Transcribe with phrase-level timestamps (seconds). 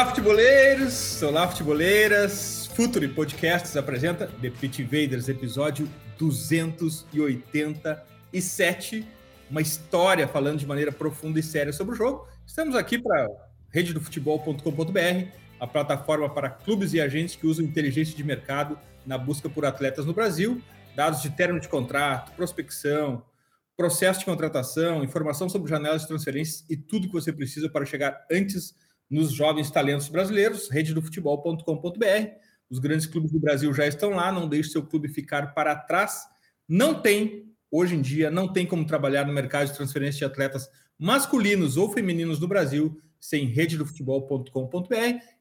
[0.00, 1.22] Olá, futeboleiros!
[1.22, 2.70] Olá, futeboleiras!
[2.74, 5.86] Futuri Podcasts apresenta The Pit Invaders, episódio
[6.18, 9.06] 287.
[9.50, 12.26] Uma história falando de maneira profunda e séria sobre o jogo.
[12.46, 13.28] Estamos aqui para
[13.68, 15.28] rededofutebol.com.br,
[15.60, 20.06] a plataforma para clubes e agentes que usam inteligência de mercado na busca por atletas
[20.06, 20.62] no Brasil,
[20.96, 23.22] dados de término de contrato, prospecção,
[23.76, 28.24] processo de contratação, informação sobre janelas de transferências e tudo que você precisa para chegar
[28.32, 28.74] antes
[29.10, 32.30] nos jovens talentos brasileiros, rededofutebol.com.br.
[32.70, 36.22] Os grandes clubes do Brasil já estão lá, não deixe seu clube ficar para trás.
[36.68, 40.68] Não tem, hoje em dia, não tem como trabalhar no mercado de transferência de atletas
[40.96, 44.94] masculinos ou femininos no Brasil sem rededofutebol.com.br.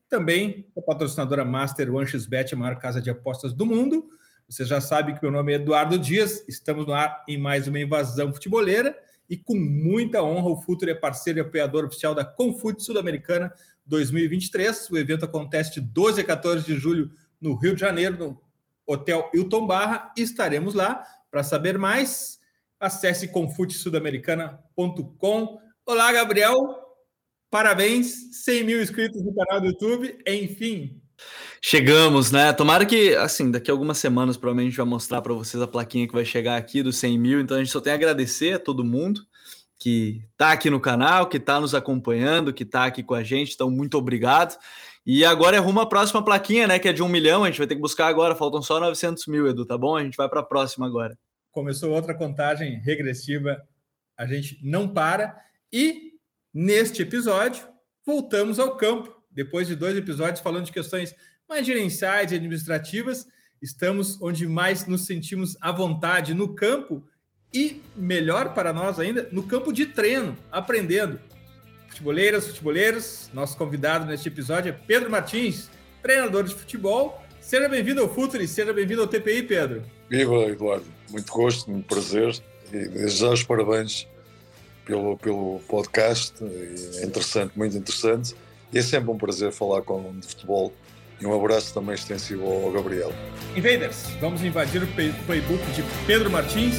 [0.10, 4.10] Também a patrocinadora Master OneXBet, a maior casa de apostas do mundo.
[4.50, 7.80] Você já sabe que meu nome é Eduardo Dias, estamos no ar em mais uma
[7.80, 8.98] invasão futeboleira
[9.30, 13.54] e com muita honra o Futuro é parceiro e apoiador oficial da Confute Sul-Americana
[13.86, 14.90] 2023.
[14.90, 18.42] O evento acontece de 12 a 14 de julho no Rio de Janeiro, no
[18.86, 20.14] Hotel Hilton Barra.
[20.18, 21.06] Estaremos lá.
[21.30, 22.40] Para saber mais,
[22.80, 25.60] acesse confutesudamericana.com.
[25.86, 26.56] Olá, Gabriel.
[27.52, 30.18] Parabéns, 100 mil inscritos no canal do YouTube.
[30.26, 30.99] Enfim,
[31.62, 32.54] Chegamos, né?
[32.54, 35.68] Tomara que, assim, daqui a algumas semanas, provavelmente a gente vai mostrar para vocês a
[35.68, 37.42] plaquinha que vai chegar aqui dos 100 mil.
[37.42, 39.22] Então a gente só tem a agradecer a todo mundo
[39.80, 43.54] que está aqui no canal, que está nos acompanhando, que está aqui com a gente.
[43.54, 44.58] Então, muito obrigado.
[45.06, 46.78] E agora é rumo à próxima plaquinha, né?
[46.78, 47.44] Que é de um milhão.
[47.44, 48.36] A gente vai ter que buscar agora.
[48.36, 49.96] Faltam só 900 mil, Edu, tá bom?
[49.96, 51.18] A gente vai para a próxima agora.
[51.52, 53.58] Começou outra contagem regressiva.
[54.18, 55.36] A gente não para.
[55.72, 56.14] E
[56.54, 57.66] neste episódio,
[58.06, 59.19] voltamos ao campo.
[59.32, 61.14] Depois de dois episódios falando de questões
[61.48, 63.28] mais gerenciais e administrativas,
[63.62, 67.04] estamos onde mais nos sentimos à vontade no campo
[67.54, 71.20] e, melhor para nós ainda, no campo de treino, aprendendo.
[71.90, 75.70] Futeboleiras, futeboleiros, nosso convidado neste episódio é Pedro Martins,
[76.02, 77.24] treinador de futebol.
[77.42, 79.84] Seja bem-vindo ao Futuri, seja bem-vindo ao TPI, Pedro.
[80.10, 80.86] Viva, Eduardo.
[81.10, 82.40] Muito gosto, muito prazer.
[82.72, 84.08] E desde já os parabéns
[84.86, 86.36] pelo, pelo podcast.
[86.44, 88.36] É interessante, muito interessante.
[88.72, 90.74] E é sempre um prazer falar com de futebol
[91.20, 93.12] e um abraço também extensivo ao Gabriel.
[93.56, 94.88] Invaders, vamos invadir o
[95.26, 96.76] playbook de Pedro Martins.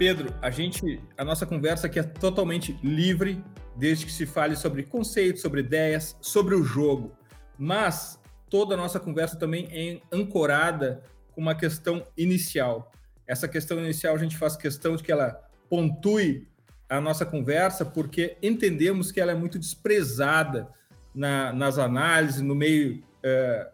[0.00, 3.44] Pedro, a gente, a nossa conversa aqui é totalmente livre,
[3.76, 7.14] desde que se fale sobre conceitos, sobre ideias, sobre o jogo.
[7.58, 8.18] Mas
[8.48, 12.90] toda a nossa conversa também é ancorada com uma questão inicial.
[13.26, 15.38] Essa questão inicial a gente faz questão de que ela
[15.68, 16.48] pontue
[16.88, 20.66] a nossa conversa, porque entendemos que ela é muito desprezada
[21.14, 23.70] na, nas análises, no meio é,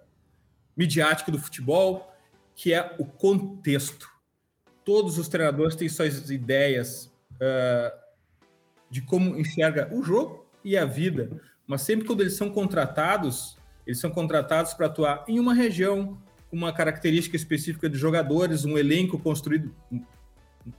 [0.76, 2.12] midiático do futebol,
[2.53, 4.16] que é o contexto
[4.86, 7.92] todos os treinadores têm suas ideias uh,
[8.88, 11.28] de como enxerga o jogo e a vida,
[11.66, 16.16] mas sempre quando eles são contratados, eles são contratados para atuar em uma região
[16.48, 19.75] com uma característica específica de jogadores, um elenco construído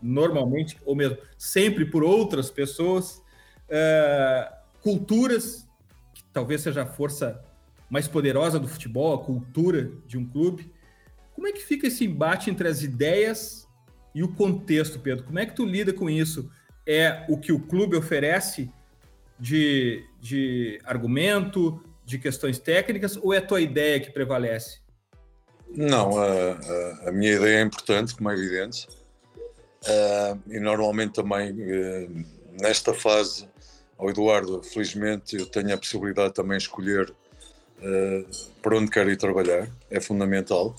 [0.01, 3.22] normalmente, ou mesmo sempre por outras pessoas,
[3.67, 5.67] uh, culturas,
[6.14, 7.43] que talvez seja a força
[7.90, 10.72] mais poderosa do futebol, a cultura de um clube.
[11.34, 13.66] Como é que fica esse embate entre as ideias
[14.14, 15.26] e o contexto, Pedro.
[15.26, 16.50] Como é que tu lida com isso?
[16.86, 18.72] É o que o clube oferece
[19.40, 24.80] de, de argumento, de questões técnicas, ou é a tua ideia que prevalece?
[25.70, 28.88] Não, a, a, minha ideia é importante, como é evidente,
[29.84, 32.26] uh, e normalmente também uh,
[32.62, 33.48] nesta fase,
[33.98, 38.26] ao Eduardo, felizmente eu tenho a possibilidade também de escolher uh,
[38.62, 40.76] para onde quero ir trabalhar, é fundamental,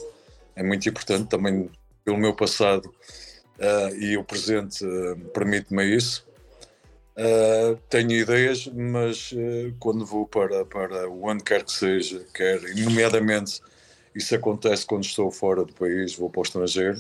[0.57, 1.71] é muito importante também
[2.09, 2.87] pelo meu passado
[3.59, 6.27] uh, e o presente uh, permite-me isso.
[7.15, 9.35] Uh, tenho ideias, mas
[9.79, 13.61] quando vou para, para onde quer que seja, quer, nomeadamente,
[14.15, 16.99] isso acontece quando estou fora do país, vou para o estrangeiro,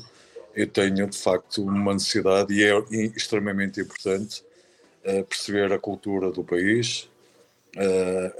[0.54, 2.76] eu tenho de facto uma necessidade, e é
[3.16, 4.44] extremamente importante,
[5.28, 7.08] perceber a cultura do país,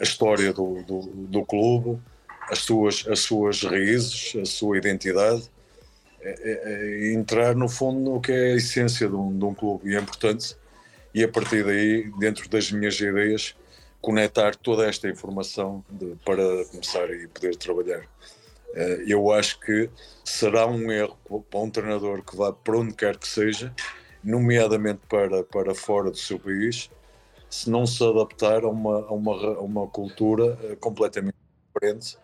[0.00, 2.02] a história do, do, do, clube,
[2.50, 5.48] as suas, as suas raízes, a sua identidade,
[6.20, 9.54] é, é, é entrar no fundo no que é a essência de um, de um
[9.54, 10.56] clube, e é importante
[11.14, 13.56] e a partir daí, dentro das minhas ideias,
[14.00, 18.02] conectar toda esta informação de, para começar e poder trabalhar.
[18.70, 19.90] Uh, eu acho que
[20.24, 21.18] será um erro
[21.50, 23.74] para um treinador que vá para onde quer que seja,
[24.22, 26.90] nomeadamente para, para fora do seu país,
[27.50, 31.36] se não se adaptar a uma, a uma, a uma cultura uh, completamente
[31.74, 32.16] diferente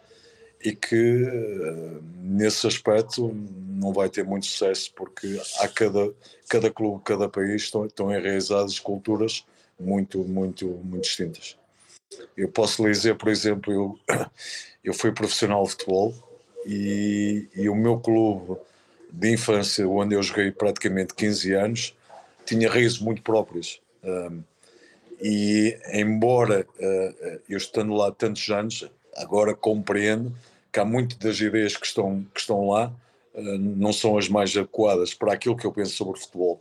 [0.65, 3.31] e que uh, nesse aspecto
[3.69, 6.11] não vai ter muito sucesso porque há cada,
[6.49, 9.45] cada clube, cada país estão, estão enraizadas culturas
[9.79, 11.59] muito, muito, muito distintas.
[12.35, 13.99] Eu posso lhe dizer, por exemplo, eu,
[14.83, 16.15] eu fui profissional de futebol
[16.65, 18.59] e, e o meu clube
[19.13, 21.97] de infância, onde eu joguei praticamente 15 anos,
[22.47, 23.81] tinha raízes muito próprias.
[24.03, 24.43] Um,
[25.21, 30.35] e embora uh, eu estando lá tantos anos, agora compreendo
[30.75, 32.93] que há muitas das ideias que estão, que estão lá
[33.33, 36.59] uh, não são as mais adequadas para aquilo que eu penso sobre futebol.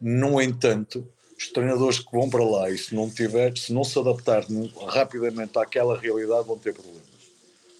[0.00, 1.06] No entanto,
[1.38, 4.46] os treinadores que vão para lá e se não tiver, se não se adaptar
[4.88, 7.02] rapidamente àquela realidade, vão ter problemas.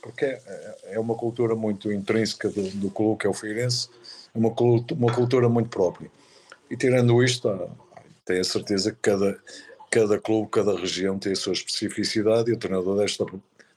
[0.02, 3.88] Porque é, é uma cultura muito intrínseca do, do clube, que é o Feirense,
[4.34, 4.54] é uma,
[4.92, 6.10] uma cultura muito própria.
[6.70, 7.48] E tirando isto,
[8.26, 9.40] tenho a certeza que cada,
[9.90, 13.26] cada clube, cada região tem a sua especificidade e o treinador deve estar,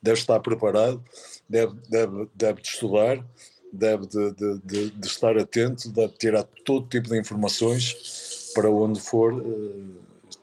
[0.01, 1.03] deve estar preparado
[1.49, 3.23] deve, deve, deve de estudar,
[3.71, 4.31] deve de,
[4.63, 9.95] de, de, estar atento, deve tirar todo tipo de informações para onde for uh,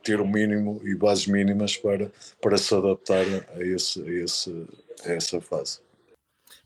[0.03, 2.11] ter o mínimo e bases mínimas para,
[2.41, 4.67] para se adaptar a, esse, a, esse,
[5.05, 5.81] a essa fase.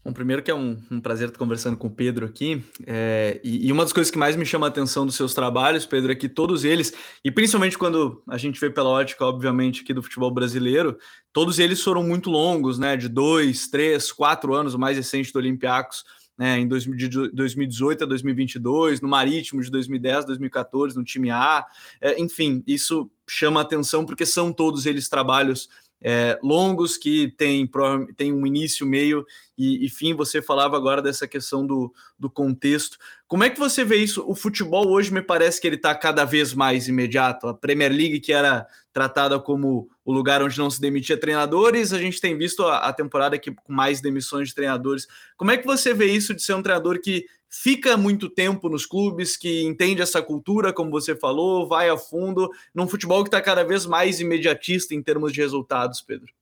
[0.07, 3.67] Bom, primeiro que é um, um prazer estar conversando com o Pedro aqui, é, e,
[3.67, 6.15] e, uma das coisas que mais me chama a atenção dos seus trabalhos, Pedro, é
[6.15, 6.95] que todos eles,
[7.25, 10.97] e principalmente quando a gente vê pela ótica, obviamente, aqui do futebol brasileiro,
[11.33, 15.41] todos eles foram muito longos, né, de dois, três, quatro anos, o mais recente do
[15.41, 16.05] Olympiacos,
[16.39, 21.67] né, em 2018 a 2022, no Marítimo de 2010 a 2014, no time A,
[22.01, 25.69] é, enfim, isso chama atenção porque são todos eles trabalhos
[26.09, 27.69] é, longos que tem,
[28.17, 29.27] tem um início, meio
[29.59, 30.15] e, e, fim.
[30.15, 32.97] Você falava agora dessa questão do, do contexto.
[33.27, 34.25] Como é que você vê isso?
[34.25, 37.49] O futebol hoje me parece que ele está cada vez mais imediato.
[37.49, 41.99] A Premier League, que era tratada como o lugar onde não se demitia treinadores, a
[41.99, 45.09] gente tem visto a, a temporada aqui com mais demissões de treinadores.
[45.37, 48.87] Como é que você vê isso de ser um treinador que fica muito tempo nos
[48.87, 53.43] clubes, que entende essa cultura, como você falou, vai a fundo, num futebol que está
[53.43, 56.33] cada vez mais imediatista em termos de resultados, Pedro?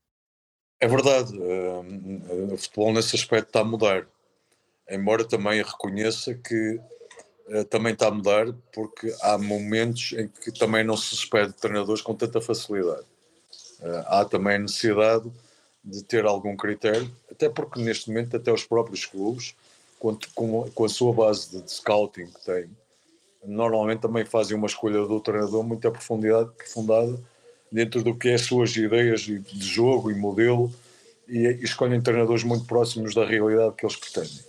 [0.79, 4.07] É verdade, uh, o futebol nesse aspecto está a mudar,
[4.91, 6.79] embora também reconheça que
[7.49, 11.55] uh, também está a mudar, porque há momentos em que também não se espera de
[11.55, 13.14] treinadores com tanta facilidade.
[13.81, 15.31] Uh, há também necessidade
[15.85, 19.55] de ter algum critério, até porque neste momento até os próprios clubes
[19.99, 20.17] com,
[20.71, 22.71] com a sua base de, scouting que tem,
[23.45, 27.21] normalmente também fazem uma escolha do treinador muito aprofundada, aprofundada
[27.71, 30.73] dentro do que é as suas ideias de jogo e modelo
[31.29, 34.45] e, e, escolhem treinadores muito próximos da realidade que eles pretendem.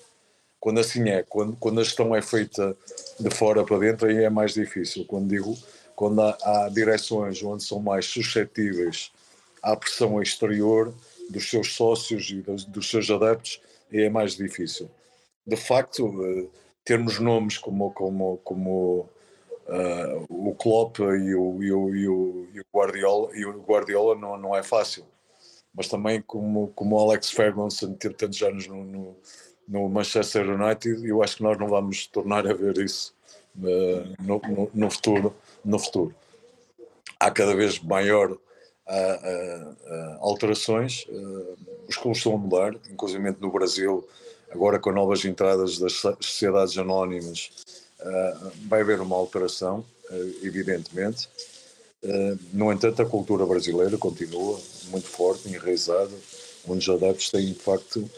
[0.60, 2.76] Quando assim é, quando, quando a gestão é feita
[3.20, 5.06] de fora para dentro, aí é mais difícil.
[5.06, 5.56] Quando digo,
[5.96, 9.12] quando há, há direções onde são mais suscetíveis
[9.62, 10.94] à pressão exterior
[11.30, 13.60] dos seus sócios e dos, dos seus adeptos,
[13.92, 14.90] é mais difícil
[15.46, 16.50] de facto, uh,
[16.84, 19.10] termos nomes como, como, como
[19.68, 24.16] uh, o Klopp e o, e o, e o, e o Guardiola, e o Guardiola
[24.16, 25.06] não, não é fácil.
[25.74, 29.16] Mas também como, como Alex Ferguson ter tantos anos no, no,
[29.68, 33.14] no, Manchester United, eu acho que nós não vamos tornar a ver isso
[33.58, 36.16] uh, no, no, no, futuro, no futuro.
[37.20, 41.06] Há cada vez maior uh, uh, alterações,
[41.88, 44.08] os clubes estão a mudar, inclusive no Brasil,
[44.56, 47.52] Agora, com novas entradas das sociedades anónimas,
[48.68, 49.86] vai haver uma alteração,
[50.42, 51.28] evidentemente.
[52.54, 54.58] No entanto, a cultura brasileira continua
[54.88, 56.14] muito forte, enraizada,
[56.68, 58.10] onde os adeptos têm, de facto,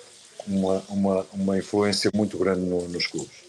[0.46, 3.46] uma, uma, uma influência muito grande no, nos clubes.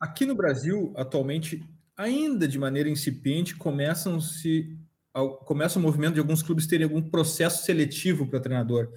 [0.00, 1.64] Aqui no Brasil, atualmente,
[1.98, 4.78] ainda de maneira incipiente, começam-se
[5.44, 8.88] começa o movimento de alguns clubes terem algum processo seletivo para treinador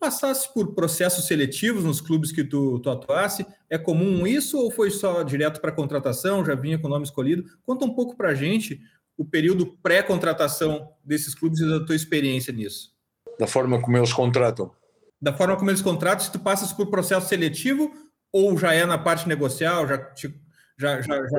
[0.00, 3.46] passasse por processos seletivos nos clubes que tu, tu atuasse?
[3.68, 7.44] É comum isso ou foi só direto para contratação, já vinha com o nome escolhido?
[7.62, 8.80] Conta um pouco para a gente
[9.16, 12.94] o período pré-contratação desses clubes e da tua experiência nisso?
[13.38, 14.72] Da forma como eles contratam.
[15.20, 17.92] Da forma como eles contratam, se tu passas por processo seletivo
[18.32, 20.30] ou já é na parte negocial, já, já,
[20.78, 21.38] já, já,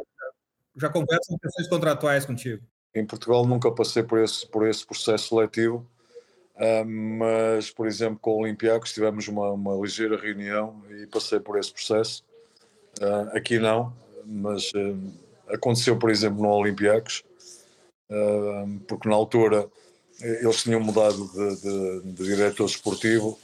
[0.75, 2.63] já conversam questões contratuais contigo?
[2.93, 5.87] Em Portugal nunca passei por esse, por esse processo seletivo,
[6.55, 11.57] uh, mas, por exemplo, com o Olympiacos tivemos uma, uma ligeira reunião e passei por
[11.57, 12.23] esse processo.
[12.99, 13.93] Uh, aqui não,
[14.25, 14.97] mas uh,
[15.47, 17.23] aconteceu, por exemplo, no Olympiacos,
[18.89, 19.69] porque na altura
[20.19, 23.39] eles tinham mudado de, de, de diretor esportivo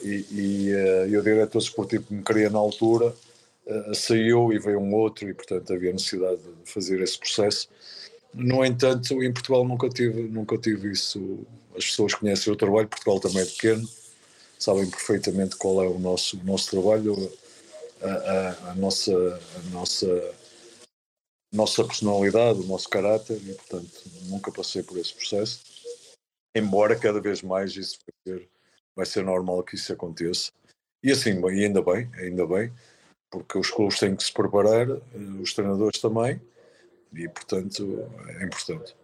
[0.00, 0.68] e, e,
[1.10, 3.12] e, o diretor esportivo que me queria na altura
[3.94, 7.68] saiu e veio um outro e, portanto, havia necessidade de fazer esse processo
[8.34, 11.46] no entanto, em Portugal nunca tive, nunca tive isso.
[11.76, 13.88] As pessoas conhecem o trabalho, Portugal também é pequeno,
[14.58, 17.32] sabem perfeitamente qual é o nosso, o nosso trabalho,
[18.00, 20.34] a, a, a nossa, a nossa,
[21.52, 25.60] nossa personalidade, o nosso caráter, e portanto nunca passei por esse processo.
[26.54, 28.48] Embora cada vez mais isso vai ser,
[28.94, 30.52] vai ser normal que isso aconteça.
[31.02, 32.72] E assim, ainda bem, ainda bem,
[33.32, 35.00] porque os clubes têm que se preparar, eh,
[35.40, 36.40] os treinadores também,
[37.14, 38.94] e portanto é importante.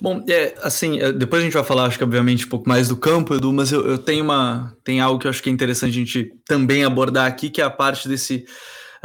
[0.00, 2.88] Bom, é, assim, é, depois a gente vai falar, acho que obviamente um pouco mais
[2.88, 5.52] do campo, Edu, mas eu, eu tenho uma, tem algo que eu acho que é
[5.52, 8.46] interessante a gente também abordar aqui, que é a parte desse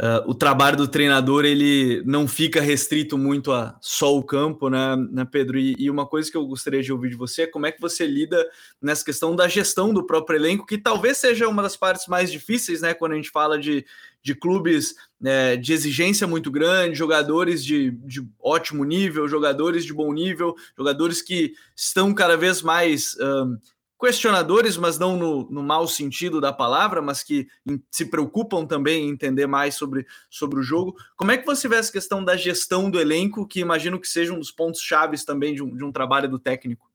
[0.00, 4.94] Uh, o trabalho do treinador ele não fica restrito muito a só o campo, né,
[5.10, 5.58] né Pedro?
[5.58, 7.80] E, e, uma coisa que eu gostaria de ouvir de você é como é que
[7.80, 8.48] você lida
[8.80, 12.80] nessa questão da gestão do próprio elenco, que talvez seja uma das partes mais difíceis,
[12.80, 12.94] né?
[12.94, 13.84] Quando a gente fala de,
[14.22, 20.12] de clubes né, de exigência muito grande, jogadores de, de ótimo nível, jogadores de bom
[20.12, 23.16] nível, jogadores que estão cada vez mais.
[23.20, 23.58] Um,
[24.00, 27.48] questionadores, mas não no, no mau sentido da palavra, mas que
[27.90, 30.96] se preocupam também em entender mais sobre, sobre o jogo.
[31.16, 34.32] Como é que você vê essa questão da gestão do elenco, que imagino que seja
[34.32, 36.88] um dos pontos chaves também de um, de um trabalho do técnico?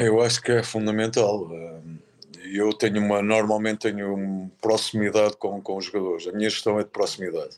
[0.00, 1.50] Eu acho que é fundamental.
[2.44, 6.26] Eu tenho uma, normalmente tenho uma proximidade com, com os jogadores.
[6.26, 7.56] A minha gestão é de proximidade.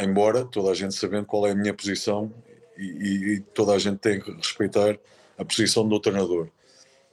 [0.00, 2.32] Embora toda a gente sabendo qual é a minha posição
[2.76, 4.98] e, e, toda a gente tem que respeitar
[5.38, 6.48] a posição do treinador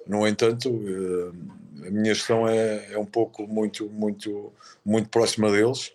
[0.10, 4.52] no entanto, eh, a minha gestão é, é um pouco muito, muito,
[4.84, 5.94] muito próxima deles.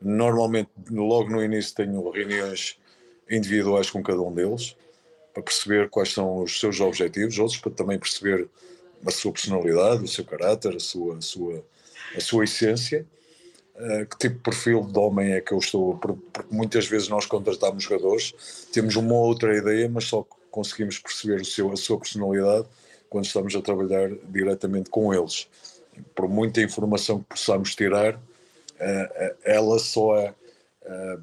[0.00, 2.78] Normalmente, logo no início, tenho reuniões
[3.30, 4.76] individuais com cada um deles
[5.32, 8.46] para perceber quais são os seus objetivos, outros para também perceber
[9.04, 11.64] a sua personalidade, o seu caráter, a sua, a sua,
[12.16, 13.06] a sua essência,
[13.74, 17.26] uh, que tipo de perfil de homem é que eu estou, porque muitas vezes nós
[17.26, 18.34] contratamos jogadores,
[18.72, 22.66] temos uma outra ideia, mas só conseguimos perceber o seu, a sua personalidade
[23.10, 25.48] quando estamos a trabalhar diretamente com eles.
[26.14, 28.20] Por muita informação que possamos tirar,
[28.78, 30.34] eh, ela só é
[30.84, 31.18] eh,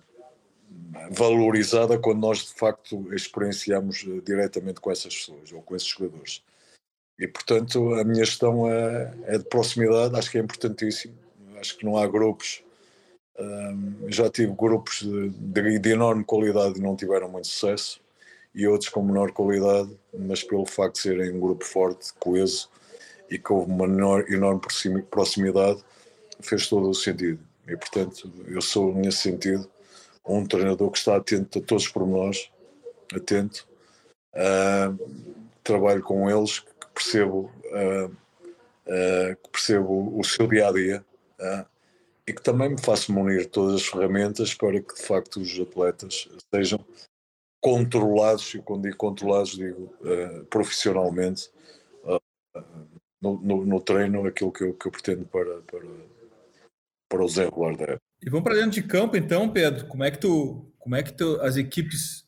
[1.12, 6.44] valorizada quando nós de facto experienciamos diretamente com essas pessoas ou com esses jogadores.
[7.20, 11.16] E portanto a minha gestão é, é de proximidade, acho que é importantíssimo.
[11.60, 12.64] Acho que não há grupos.
[14.08, 18.02] já tive grupos de, de, de enorme qualidade e não tiveram muito sucesso
[18.54, 22.70] e outros com menor qualidade, mas pelo facto de serem um grupo forte, coeso
[23.30, 24.62] e com uma menor, enorme
[25.10, 25.84] proximidade,
[26.40, 27.40] fez todo o sentido.
[27.68, 29.68] E portanto, eu sou, nesse sentido,
[30.26, 32.50] um treinador que está atento a todos os pormenores,
[33.14, 33.68] atento,
[34.36, 41.06] uh, trabalho com eles, que percebo, uh, uh, percebo o seu dia a dia
[42.28, 46.30] e que também me faço munir todas as ferramentas para que de facto os atletas
[46.54, 46.80] sejam
[47.64, 51.50] controlados, e quando digo controlados, digo uh, profissionalmente,
[52.04, 52.62] uh,
[53.22, 55.88] no, no, no, treino, aquilo que eu, que eu pretendo para, para,
[57.10, 59.88] para o Zé da E vamos para dentro de campo, então, Pedro.
[59.88, 62.28] Como é que tu, como é que tu, as equipes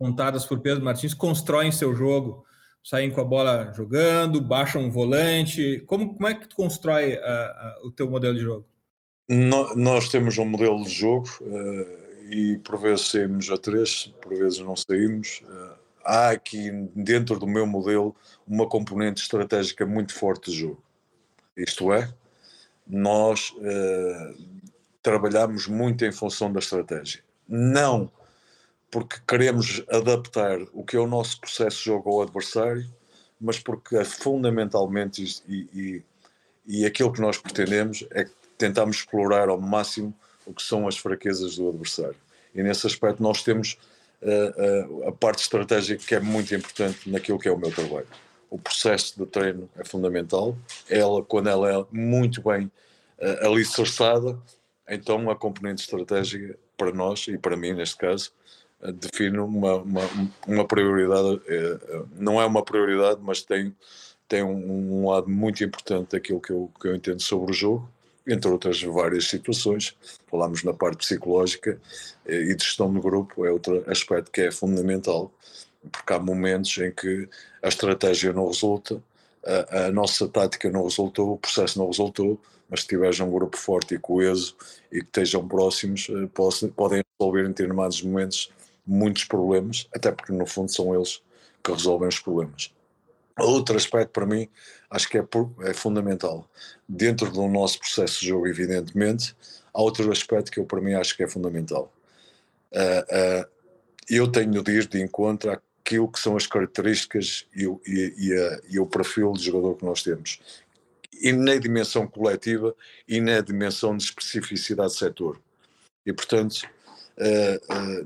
[0.00, 2.44] montadas por Pedro Martins constroem seu jogo?
[2.84, 5.82] Saem com a bola jogando, baixam um volante.
[5.86, 8.66] Como, como é que tu constrói a, a, o teu modelo de jogo?
[9.26, 11.28] No, nós temos um modelo de jogo.
[11.40, 15.42] Uh, e por vezes saímos a três, por vezes não saímos.
[15.46, 15.74] Eh,
[16.04, 18.14] há aqui dentro do meu modelo
[18.46, 20.82] uma componente estratégica muito forte de jogo.
[21.56, 22.12] Isto é,
[22.86, 24.34] nós uh,
[25.02, 27.22] trabalhamos muito em função da estratégia.
[27.48, 28.10] Não
[28.94, 32.88] porque queremos adaptar o que é o nosso processo de jogo ao adversário,
[33.40, 36.02] mas porque é fundamentalmente e, e,
[36.64, 40.14] e aquilo que nós pretendemos é que tentamos explorar ao máximo
[40.46, 42.14] o que são as fraquezas do adversário.
[42.54, 43.76] E nesse aspecto nós temos
[44.22, 48.06] uh, uh, a parte estratégica que é muito importante naquilo que é o meu trabalho.
[48.48, 50.56] O processo de treino é fundamental.
[50.88, 52.70] Ela, quando ela é muito bem
[53.18, 54.38] uh, alicerçada,
[54.88, 58.32] então a componente estratégica para nós e para mim neste caso
[58.92, 60.02] define uma, uma,
[60.46, 61.40] uma prioridade,
[62.16, 63.74] não é uma prioridade, mas tem,
[64.28, 67.88] tem um, um lado muito importante daquilo que eu, que eu entendo sobre o jogo,
[68.26, 69.96] entre outras várias situações.
[70.26, 71.80] Falámos na parte psicológica
[72.26, 75.32] e de gestão do grupo, é outro aspecto que é fundamental,
[75.90, 77.28] porque há momentos em que
[77.62, 79.02] a estratégia não resulta,
[79.44, 83.56] a, a nossa tática não resultou, o processo não resultou, mas se tiveres um grupo
[83.56, 84.56] forte e coeso
[84.90, 86.28] e que estejam próximos, eh,
[86.74, 88.50] podem resolver em determinados momentos
[88.86, 91.22] muitos problemas, até porque no fundo são eles
[91.62, 92.72] que resolvem os problemas.
[93.38, 94.48] Outro aspecto para mim,
[94.90, 95.26] acho que é,
[95.62, 96.48] é fundamental.
[96.88, 99.34] Dentro do nosso processo de jogo, evidentemente,
[99.72, 101.92] há outro aspecto que eu para mim acho que é fundamental.
[102.72, 103.48] Uh, uh,
[104.08, 108.60] eu tenho de ir de encontro àquilo que são as características e, e, e, a,
[108.68, 110.38] e o perfil de jogador que nós temos
[111.20, 112.74] e na dimensão coletiva
[113.06, 115.40] e na dimensão de especificidade do setor.
[116.04, 116.68] E, portanto,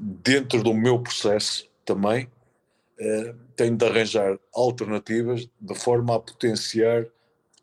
[0.01, 2.29] dentro do meu processo também,
[3.01, 7.07] eh, tenho de arranjar alternativas de forma a potenciar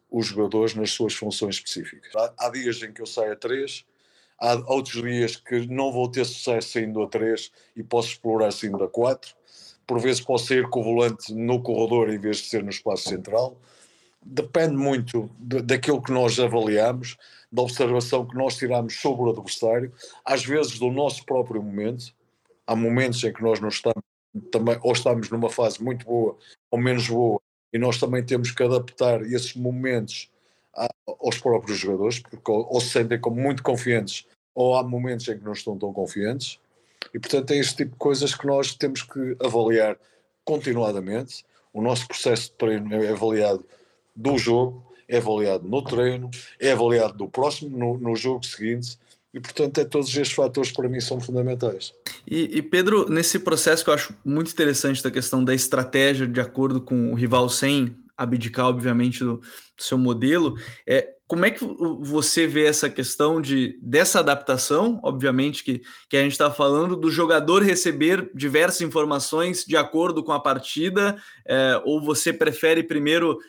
[0.09, 2.11] os jogadores nas suas funções específicas.
[2.37, 3.85] Há, dias em que eu saio a três,
[4.39, 8.83] há outros dias que não vou ter sucesso saindo a três e posso explorar saindo
[8.83, 9.35] a quatro.
[9.85, 13.09] Por vezes posso sair com o volante no corredor em vez de ser no espaço
[13.09, 13.57] central
[14.25, 17.15] depende muito de, daquilo que nós avaliamos,
[17.51, 19.93] da observação que nós tiramos sobre o adversário,
[20.25, 22.13] às vezes do nosso próprio momento.
[22.65, 24.03] Há momentos em que nós não estamos
[24.51, 26.35] também, ou estamos numa fase muito boa
[26.71, 27.39] ou menos boa,
[27.71, 30.29] e nós também temos que adaptar esses momentos
[30.75, 35.27] a, aos próprios jogadores, porque ou, ou se sentem como muito confiantes, ou há momentos
[35.27, 36.59] em que não estão tão confiantes.
[37.13, 39.97] E portanto é este tipo de coisas que nós temos que avaliar
[40.43, 41.45] continuadamente.
[41.71, 43.63] O nosso processo de treino é avaliado
[44.15, 46.29] do jogo, é avaliado no treino,
[46.59, 48.97] é avaliado no próximo, no, no jogo seguinte,
[49.33, 51.93] e portanto é todos estes fatores para mim são fundamentais.
[52.25, 56.39] E, e, Pedro, nesse processo que eu acho muito interessante da questão da estratégia de
[56.39, 60.55] acordo com o rival sem abdicar, obviamente, do, do seu modelo,
[60.87, 61.65] é, como é que
[61.99, 64.99] você vê essa questão de dessa adaptação?
[65.03, 70.31] Obviamente que, que a gente está falando do jogador receber diversas informações de acordo com
[70.31, 73.39] a partida, é, ou você prefere primeiro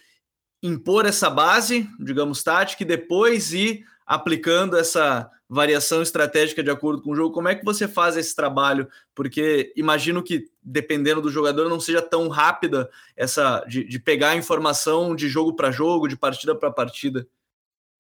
[0.67, 7.11] impor essa base, digamos, tática, e depois ir aplicando essa variação estratégica de acordo com
[7.11, 7.35] o jogo.
[7.35, 8.89] Como é que você faz esse trabalho?
[9.15, 15.15] Porque imagino que, dependendo do jogador, não seja tão rápida essa de, de pegar informação
[15.15, 17.27] de jogo para jogo, de partida para partida.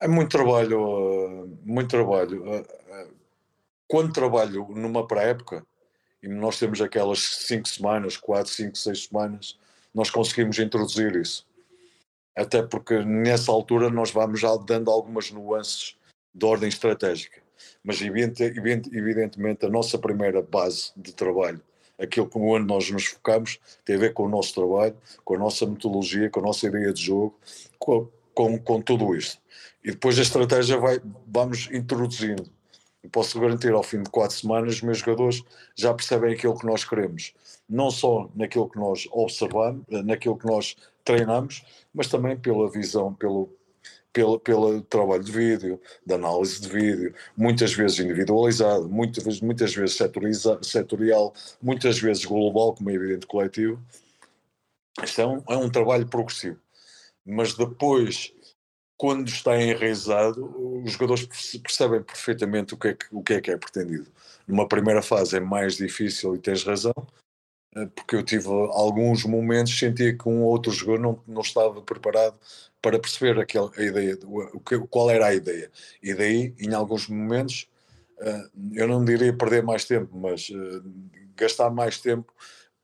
[0.00, 2.44] É muito trabalho, muito trabalho.
[3.88, 5.64] Quando trabalho numa pré-época,
[6.22, 9.56] e nós temos aquelas cinco semanas, quatro, cinco, seis semanas,
[9.94, 11.46] nós conseguimos introduzir isso
[12.36, 15.96] até porque nessa altura nós vamos já dando algumas nuances
[16.34, 17.40] de ordem estratégica.
[17.82, 21.62] Mas evidentemente a nossa primeira base de trabalho,
[21.98, 25.38] aquilo com onde nós nos focamos, tem a ver com o nosso trabalho, com a
[25.38, 27.34] nossa metodologia, com a nossa ideia de jogo,
[27.78, 29.40] com, com, com tudo isto.
[29.82, 32.50] E depois a estratégia vai, vamos introduzindo.
[33.12, 35.42] Posso garantir, ao fim de quatro semanas, os meus jogadores
[35.76, 37.32] já percebem aquilo que nós queremos.
[37.68, 41.64] Não só naquilo que nós observamos, naquilo que nós treinamos,
[41.94, 43.48] mas também pela visão, pelo,
[44.12, 49.96] pelo, pelo trabalho de vídeo, de análise de vídeo, muitas vezes individualizado, muitas, muitas vezes
[50.62, 53.80] setorial, muitas vezes global, como é evidente coletivo.
[55.02, 56.58] Isto é um, é um trabalho progressivo.
[57.24, 58.32] Mas depois,
[58.96, 61.26] quando está enraizado, os jogadores
[61.58, 64.10] percebem perfeitamente o que, é que, o que é que é pretendido.
[64.46, 66.94] Numa primeira fase é mais difícil e tens razão,
[67.94, 72.36] porque eu tive alguns momentos sentia que um outro jogador não, não estava preparado
[72.80, 75.70] para perceber aquela, a ideia, o, que, qual era a ideia.
[76.02, 77.68] E daí, em alguns momentos,
[78.18, 80.82] uh, eu não diria perder mais tempo, mas uh,
[81.36, 82.32] gastar mais tempo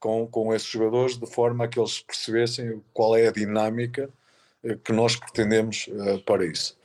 [0.01, 4.11] com, com esses jogadores de forma que eles percebessem qual é a dinâmica
[4.65, 5.89] uh, que nós pretendemos
[6.27, 6.77] para isso.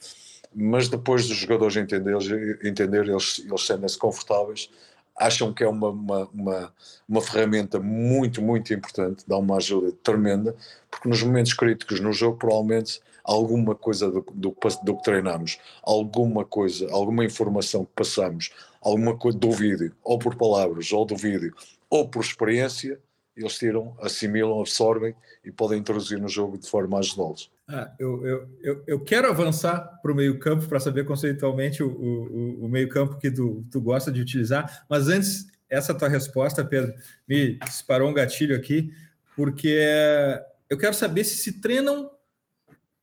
[0.54, 2.16] Mas depois dos jogadores entender,
[2.64, 4.70] entender eles, eles sentem-se confortáveis
[5.18, 6.74] acham que é uma, uma, uma,
[7.10, 10.56] uma, ferramenta muito, muito importante, dá uma ajuda tremenda,
[10.92, 16.46] porque nos momentos críticos no jogo, provavelmente alguma coisa do, do, do que treinamos, alguma
[16.46, 21.54] coisa, alguma informação que passamos, alguma coisa do vídeo, ou por palavras, ou do vídeo,
[21.90, 23.00] ou por experiência,
[23.36, 27.52] eles tiram, assimilam, absorvem e podem introduzir no jogo de forma a ajudá-los.
[27.70, 32.66] Ah, eu, eu, eu, eu, quero avançar para o meio-campo para saber conceitualmente o, o,
[32.66, 36.94] o meio-campo que tu, tu gosta de utilizar, mas antes, essa tua resposta, Pedro,
[37.28, 38.94] me disparou um gatilho aqui,
[39.36, 39.86] porque
[40.70, 42.10] eu quero saber se se treinam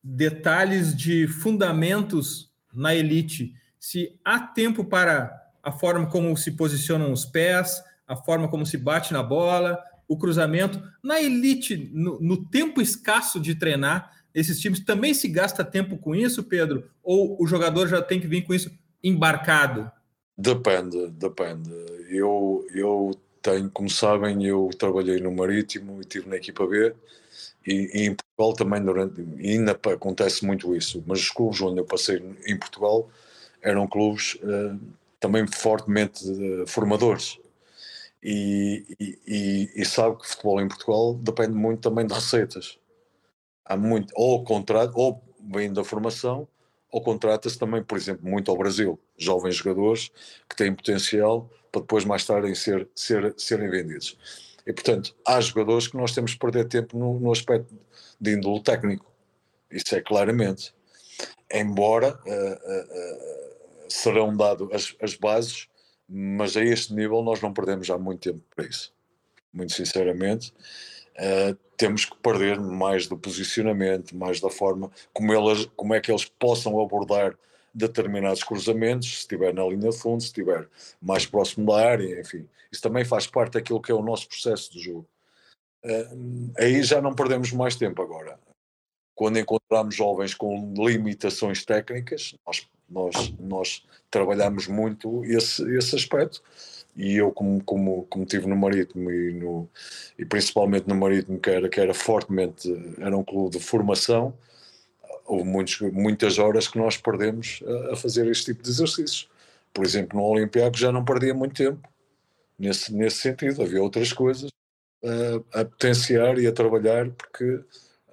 [0.02, 5.30] detalhes de fundamentos na elite, se há tempo para
[5.62, 10.18] a forma como se posicionam os pés, a forma como se bate na bola, o
[10.18, 10.82] cruzamento.
[11.02, 16.14] Na elite, no, no tempo escasso de treinar, esses times também se gasta tempo com
[16.14, 16.90] isso, Pedro?
[17.02, 18.70] Ou o jogador já tem que vir com isso
[19.02, 19.90] embarcado?
[20.36, 21.70] Depende, depende.
[22.08, 26.94] Eu, eu tenho, como sabem, eu trabalhei no Marítimo e estive na equipa B
[27.66, 31.84] e, e, em Portugal também durante, ainda acontece muito isso, mas os clubes onde eu
[31.84, 33.08] passei em Portugal
[33.62, 34.78] eram clubes uh,
[35.20, 37.38] também fortemente uh, formadores.
[38.22, 42.78] E, e, e, sabe que futebol em Portugal depende muito também de receitas.
[43.64, 45.22] Há muito, ou contrato, ou
[45.52, 46.46] vem da formação,
[46.90, 50.10] ou contrata-se também, por exemplo, muito ao Brasil, jovens jogadores
[50.48, 54.16] que têm potencial para depois mais tarde ser, ser, serem vendidos.
[54.64, 57.76] E portanto, há jogadores que nós temos que perder tempo no, no aspecto
[58.20, 59.12] de índole técnico.
[59.70, 60.72] Isso é claramente.
[61.52, 65.68] Embora uh, uh, uh, serão dadas as, as bases,
[66.08, 68.94] mas a este nível nós não perdemos já muito tempo para isso.
[69.52, 70.54] Muito sinceramente.
[71.76, 76.24] Temos que perder mais do posicionamento, mais da forma como, elas, como é que eles
[76.24, 77.36] possam abordar
[77.74, 80.68] determinados cruzamentos, se estiver na linha de fundo, se estiver
[81.02, 82.48] mais próximo da área, enfim.
[82.70, 85.06] Isso também faz parte daquilo que é o nosso processo de jogo.
[85.84, 88.38] Uh, aí já não perdemos mais tempo agora.
[89.14, 96.42] Quando encontramos jovens com limitações técnicas, nós, nós, nós trabalhamos muito esse, esse aspecto
[96.96, 99.68] e eu como, como, como tive no Marítimo e, no,
[100.18, 104.34] e principalmente no Marítimo que era, que era fortemente, era um clube de formação,
[105.26, 109.28] houve muitos, muitas horas que nós perdemos a, a, fazer este tipo de exercícios.
[109.72, 111.88] Por exemplo, no Olympiacos já não perdia muito tempo
[112.58, 114.50] nesse, nesse sentido, havia outras coisas
[115.52, 117.60] a, a potenciar e a trabalhar porque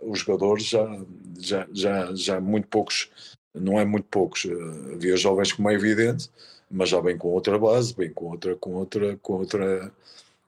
[0.02, 1.06] os jogadores já,
[1.39, 3.12] já, já, já muito poucos,
[3.54, 4.48] não é muito poucos,
[4.94, 6.30] havia jovens como é evidente,
[6.71, 9.91] mas já vem com outra base, vem com outra, com outra, com outra,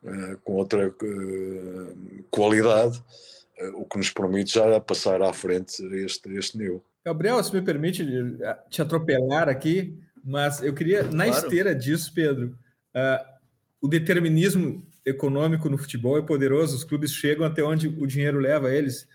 [0.03, 3.03] uh, com outra uh, qualidade,
[3.61, 6.83] uh, o que nos permite já passar à frente este, este nível.
[7.05, 8.05] Gabriel, se me permite
[8.69, 11.43] te atropelar aqui, mas eu queria, na claro.
[11.43, 12.57] esteira disso, Pedro,
[13.81, 18.73] o determinismo econômico no futebol é poderoso, os clubes chegam até onde o dinheiro leva
[18.73, 19.05] eles.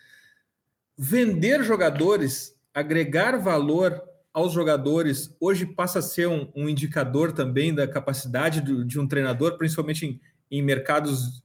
[0.99, 4.03] Vender jogadores, agregar valor
[4.39, 9.07] aos jogadores hoje passa a ser um, um indicador também da capacidade do, de um
[9.07, 10.21] treinador, principalmente em,
[10.51, 11.43] em, mercados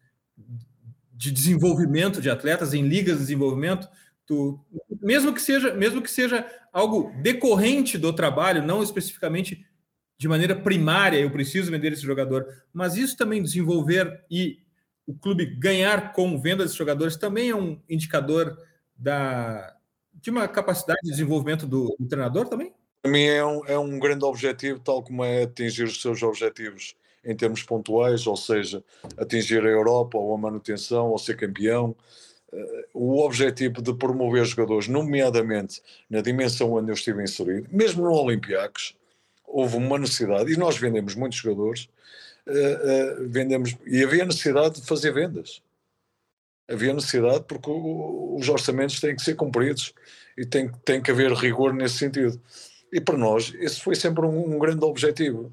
[1.11, 3.87] de desenvolvimento de atletas, em ligas de desenvolvimento.
[4.25, 4.59] Tu,
[5.01, 9.65] mesmo que seja, mesmo que seja algo decorrente do trabalho, não especificamente
[10.17, 14.59] de maneira primária, eu preciso vender esse jogador, mas isso também desenvolver e
[15.05, 18.57] o clube ganhar com venda desses jogadores também é um indicador
[18.95, 19.75] da,
[20.13, 22.73] de uma capacidade de desenvolvimento do, do treinador também?
[23.03, 26.95] Para mim é um, é um grande objetivo, tal como é atingir os seus objetivos
[27.25, 28.81] em termos pontuais, ou seja,
[29.17, 31.93] atingir a Europa ou a manutenção ou ser campeão.
[32.53, 38.13] Uh, o objetivo de promover jogadores, nomeadamente na dimensão onde eu estive inserido, mesmo no
[38.13, 38.95] Olympiacos,
[39.45, 41.89] houve uma necessidade, e nós vendemos muitos jogadores,
[42.47, 45.61] uh, uh, vendemos, e havia necessidade de fazer vendas.
[46.69, 49.93] Havia necessidade porque os orçamentos têm que ser cumpridos
[50.37, 52.39] e tem, tem que haver rigor nesse sentido.
[52.93, 55.51] E para nós, esse foi sempre um, um grande objetivo.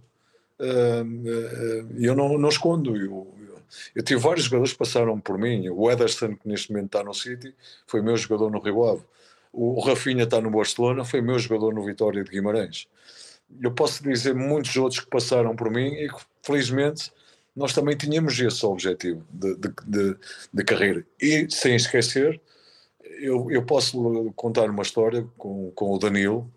[0.59, 2.95] Uh, uh, eu não, não escondo.
[2.95, 3.59] Eu, eu,
[3.95, 5.71] eu, tive vários jogadores que passaram por mim.
[5.71, 7.55] O Ederson, que neste momento está no City,
[7.87, 9.03] foi meu jogador no Rio Ave.
[9.51, 12.87] O Rafinha está no Barcelona, foi meu jogador no Vitória de Guimarães.
[13.59, 17.11] Eu posso dizer muitos outros que passaram por mim e que, felizmente,
[17.57, 20.17] nós também tínhamos esse objetivo de, de, de,
[20.53, 21.07] de carreira.
[21.19, 22.39] E, sem esquecer,
[23.03, 26.49] eu, eu posso contar uma história com, com o Danilo,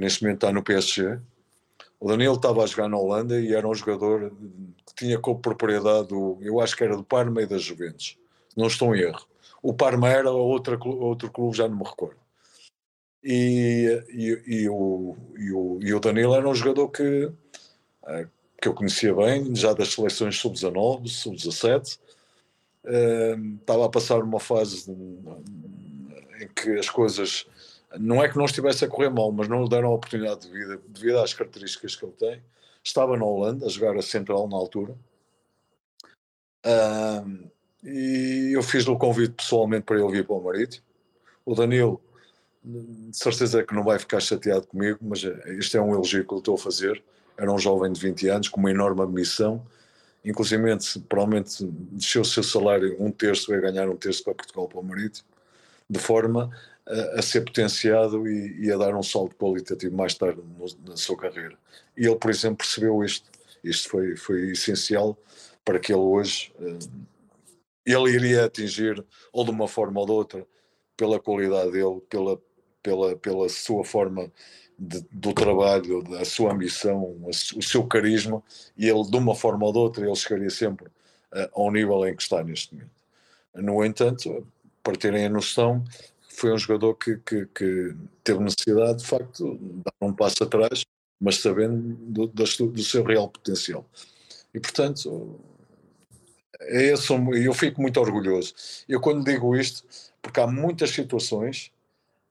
[0.00, 1.20] que neste momento está no PSG.
[2.00, 4.32] O Danilo estava a jogar na Holanda e era um jogador
[4.86, 8.16] que tinha como propriedade, do, eu acho que era do Parma e das Juventus.
[8.56, 9.26] Não estou em erro.
[9.62, 12.18] O Parma era outra, outro clube, já não me recordo.
[13.22, 17.30] E, e, e, o, e, o, e o Danilo era um jogador que,
[18.06, 18.26] eh,
[18.58, 21.98] que eu conhecia bem, já das seleções sub-19, sub-17.
[22.84, 24.90] Eh, estava a passar uma fase
[26.40, 27.46] em que as coisas
[27.98, 30.52] não é que não estivesse a correr mal, mas não lhe deram a oportunidade de
[30.52, 32.42] vida devido às características que ele tem.
[32.82, 34.96] Estava na Holanda a jogar a central na altura.
[36.64, 37.48] Um,
[37.82, 40.84] e eu fiz-lhe o convite pessoalmente para ele vir para o Marítimo.
[41.44, 42.00] O Danilo,
[42.62, 45.24] de certeza que não vai ficar chateado comigo, mas
[45.58, 47.02] este é um elogio que eu estou a fazer.
[47.36, 49.66] Era um jovem de 20 anos com uma enorme ambição.
[50.24, 50.62] Inclusive,
[51.08, 54.84] provavelmente desceu o seu salário um terço, vai ganhar um terço para Portugal para o
[54.84, 55.26] Marítimo,
[55.88, 56.50] de forma
[57.18, 61.16] a, ser potenciado e, e, a dar um salto qualitativo mais tarde no, na sua
[61.16, 61.56] carreira.
[61.96, 63.28] E ele, por exemplo, percebeu isto.
[63.62, 65.16] Isto foi, foi essencial
[65.64, 66.52] para que ele hoje
[67.84, 70.46] ele iria atingir ou de uma forma ou de outra
[70.96, 72.40] pela qualidade dele, pela,
[72.82, 74.30] pela, pela sua forma
[74.78, 78.42] de, do trabalho, da sua ambição, o seu carisma,
[78.76, 82.14] e ele de uma forma ou de outra ele chegaria sempre uh, ao nível em
[82.14, 82.90] que está neste momento.
[83.54, 84.46] No entanto,
[84.82, 85.84] para terem a noção,
[86.40, 90.86] foi um jogador que, que, que teve necessidade de facto de dar um passo atrás,
[91.20, 93.84] mas sabendo do, do, do seu real potencial.
[94.54, 95.38] E portanto,
[96.60, 98.54] é esse, eu fico muito orgulhoso.
[98.88, 99.84] Eu quando digo isto,
[100.22, 101.70] porque há muitas situações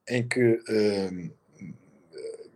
[0.07, 1.31] em que uh,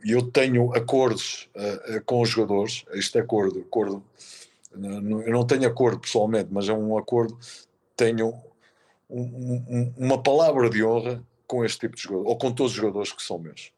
[0.03, 4.03] eu tenho acordos uh, com os jogadores, este acordo, acordo,
[4.73, 7.37] eu não tenho acordo pessoalmente, mas é um acordo,
[7.95, 8.33] tenho
[9.07, 12.77] um, um, uma palavra de honra com este tipo de jogador, ou com todos os
[12.77, 13.71] jogadores que são meus.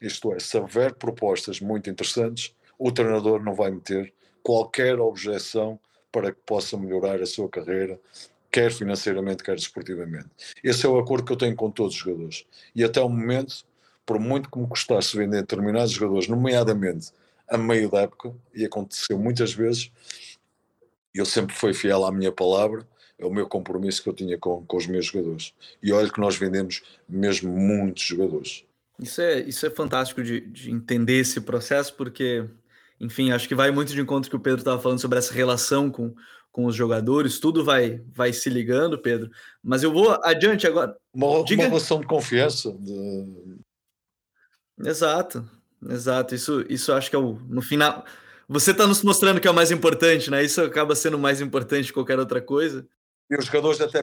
[0.00, 5.78] Isto é, se houver propostas muito interessantes, o treinador não vai meter qualquer objeção
[6.12, 7.98] para que possa melhorar a sua carreira,
[8.50, 10.28] quer financeiramente, quer desportivamente.
[10.62, 12.46] Esse é o acordo que eu tenho com todos os jogadores.
[12.74, 13.64] E até o momento,
[14.06, 17.10] por muito que me custasse vender determinados jogadores, nomeadamente
[17.48, 19.90] a meio da época, e aconteceu muitas vezes,
[21.12, 22.86] eu sempre fui fiel à minha palavra,
[23.18, 25.52] é o meu compromisso que eu tinha com, com os meus jogadores.
[25.82, 28.64] E olha que nós vendemos mesmo muitos jogadores.
[29.00, 32.48] Isso é, isso é fantástico de, de entender esse processo, porque
[33.00, 35.90] enfim, acho que vai muito de encontro que o Pedro estava falando sobre essa relação
[35.90, 36.14] com,
[36.52, 39.30] com os jogadores, tudo vai, vai se ligando, Pedro.
[39.62, 40.96] Mas eu vou adiante agora.
[41.12, 41.62] Uma, Diga...
[41.62, 42.72] uma relação de confiança.
[42.72, 43.58] De...
[44.84, 45.48] Exato,
[45.88, 46.34] exato.
[46.34, 48.04] Isso, isso acho que é o no final.
[48.48, 50.42] Você está nos mostrando que é o mais importante, né?
[50.44, 52.86] Isso acaba sendo mais importante que qualquer outra coisa.
[53.30, 54.00] E os jogadores até,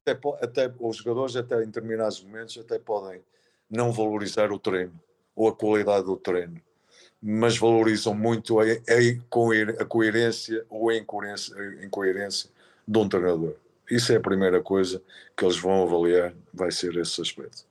[0.00, 3.22] até, até os jogadores até em determinados momentos até podem
[3.70, 4.98] não valorizar o treino
[5.34, 6.60] ou a qualidade do treino
[7.22, 12.50] mas valorizam muito a, a, a coerência ou a incoerência, a incoerência
[12.86, 13.54] de um treinador.
[13.88, 15.00] Isso é a primeira coisa
[15.36, 17.64] que eles vão avaliar, vai ser esse aspecto.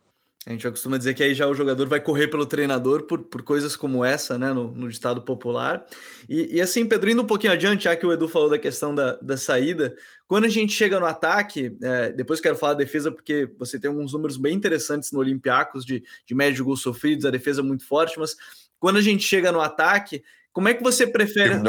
[0.45, 3.19] A gente já costuma dizer que aí já o jogador vai correr pelo treinador por,
[3.19, 5.85] por coisas como essa, né, no, no ditado popular.
[6.27, 8.95] E, e, assim, Pedro, indo um pouquinho adiante, já que o Edu falou da questão
[8.95, 9.95] da, da saída,
[10.27, 13.89] quando a gente chega no ataque, é, depois quero falar da defesa, porque você tem
[13.89, 17.85] alguns números bem interessantes no Olympiacos de, de médio de gols sofridos, a defesa muito
[17.85, 18.35] forte, mas
[18.79, 21.59] quando a gente chega no ataque, como é que você prefere.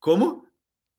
[0.00, 0.44] Como?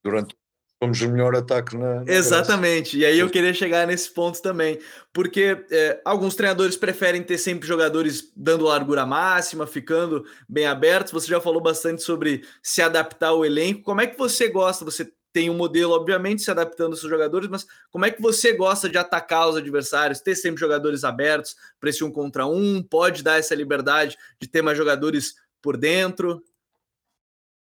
[0.01, 0.38] Durante
[0.81, 2.03] fomos o melhor ataque na.
[2.03, 4.79] na Exatamente, e aí eu queria chegar nesse ponto também,
[5.13, 11.11] porque é, alguns treinadores preferem ter sempre jogadores dando largura máxima, ficando bem abertos.
[11.11, 13.83] Você já falou bastante sobre se adaptar ao elenco.
[13.83, 14.85] Como é que você gosta?
[14.85, 18.53] Você tem um modelo, obviamente, se adaptando aos seus jogadores, mas como é que você
[18.53, 22.81] gosta de atacar os adversários, ter sempre jogadores abertos para esse um contra um?
[22.81, 26.41] Pode dar essa liberdade de ter mais jogadores por dentro?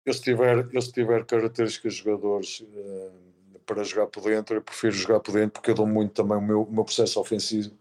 [0.05, 4.63] Eu se tiver, eu, se tiver características de jogadores uh, para jogar por dentro, eu
[4.63, 7.73] prefiro jogar por dentro porque eu dou muito também o meu, o meu processo ofensivo.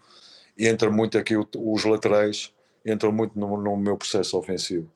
[0.58, 2.54] E entra muito aqui o, os laterais,
[2.86, 4.92] entram muito no, no, meu processo ofensivo.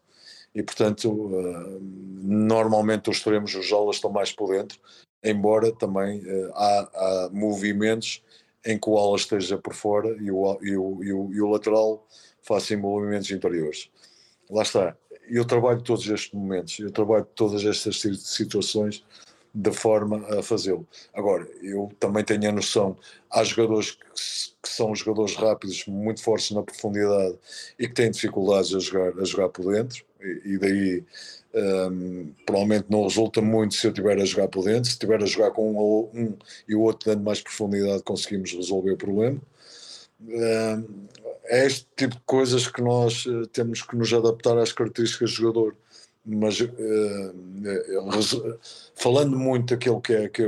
[0.54, 4.80] E portanto, uh, normalmente os extremos, os jolas estão mais por dentro,
[5.24, 8.22] embora também uh, há, há, movimentos
[8.64, 11.50] em que o ala esteja por fora e o, e o, e o, e o
[11.50, 12.06] lateral
[12.44, 13.90] faça movimentos interiores.
[14.50, 14.96] Lá está,
[15.30, 19.04] eu trabalho todos estes momentos, eu trabalho todas estas situações
[19.54, 20.86] da forma a fazê-lo.
[21.14, 22.98] Agora, eu também tenho a noção,
[23.32, 24.06] há jogadores que,
[24.62, 27.38] que, são jogadores rápidos, muito fortes na profundidade
[27.80, 31.04] e que têm dificuldades a jogar, a jogar por dentro, e, e daí
[31.56, 35.26] um, provavelmente não resulta muito se eu estiver a jogar por dentro, se estiver a
[35.26, 39.40] jogar com um, um e o outro dando mais profundidade conseguimos resolver o problema.
[41.48, 45.36] É este tipo de coisas que nós uh, temos que nos adaptar às características do
[45.36, 45.76] jogador.
[46.26, 48.60] Mas uh, uh,
[48.96, 50.44] falando muito daquilo que, é, que,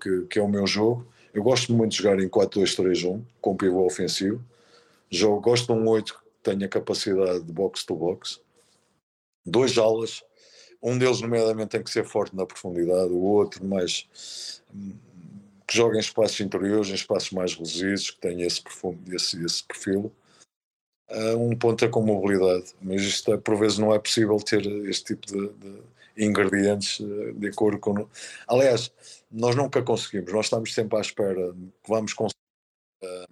[0.00, 3.84] que, que, é o meu jogo, eu gosto muito de jogar em 4-2-3-1, com pivô
[3.84, 4.42] ofensivo.
[5.10, 8.40] Jogo, gosto de um 8 que tenha capacidade de box-to-box.
[9.44, 10.22] Dois alas,
[10.82, 14.62] um deles, nomeadamente, tem que ser forte na profundidade, o outro mais
[15.68, 18.62] que joga em espaços interiores, em espaços mais reduzidos, que tenha esse,
[19.12, 20.12] esse, esse perfil
[21.38, 25.26] um ponta com mobilidade, mas isto é, por vezes não é possível ter este tipo
[25.26, 25.82] de, de
[26.18, 28.06] ingredientes eh, de acordo com.
[28.46, 28.92] Aliás,
[29.30, 31.52] nós nunca conseguimos, nós estamos sempre à espera
[31.82, 32.36] que vamos conseguir
[33.04, 33.26] uh,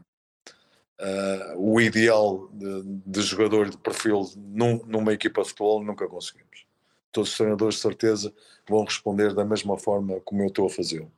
[1.03, 6.67] uh, o ideal de, de, jogador de perfil num, numa equipa de futebol, nunca conseguimos.
[7.13, 8.33] Todos os treinadores de certeza
[8.69, 11.11] vão responder da mesma forma como eu estou a fazê-lo.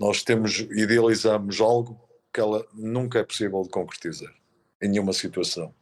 [0.00, 2.00] Nós temos, idealizamos algo
[2.32, 4.32] que ela nunca é possível de concretizar
[4.82, 5.72] em nenhuma situação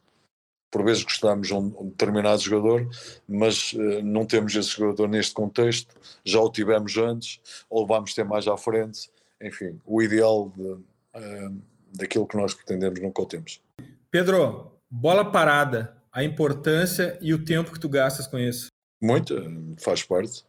[0.71, 2.89] por vezes gostamos de um determinado jogador,
[3.27, 8.25] mas uh, não temos esse jogador neste contexto, já o tivemos antes, ou vamos ter
[8.25, 9.11] mais à frente,
[9.43, 11.63] enfim, o ideal de, uh,
[11.95, 13.63] daquilo que nós pretendemos nunca o temos.
[14.11, 18.69] Pedro, bola parada, a importância e o tempo que tu gastas com isso?
[19.01, 19.35] Muito,
[19.79, 20.45] faz parte.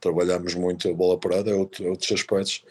[0.00, 2.64] Trabalhamos muito a bola parada, é outro, outros aspectos.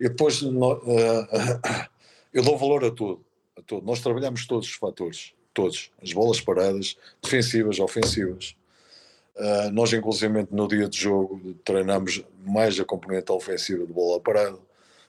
[0.00, 0.50] E depois uh,
[2.32, 3.24] eu dou valor a tudo,
[3.56, 3.86] a tudo.
[3.86, 8.56] Nós trabalhamos todos os fatores todos, as bolas paradas, defensivas, ofensivas.
[9.36, 14.58] Uh, nós, inclusive, no dia de jogo, treinamos mais a componente ofensiva de bola parada,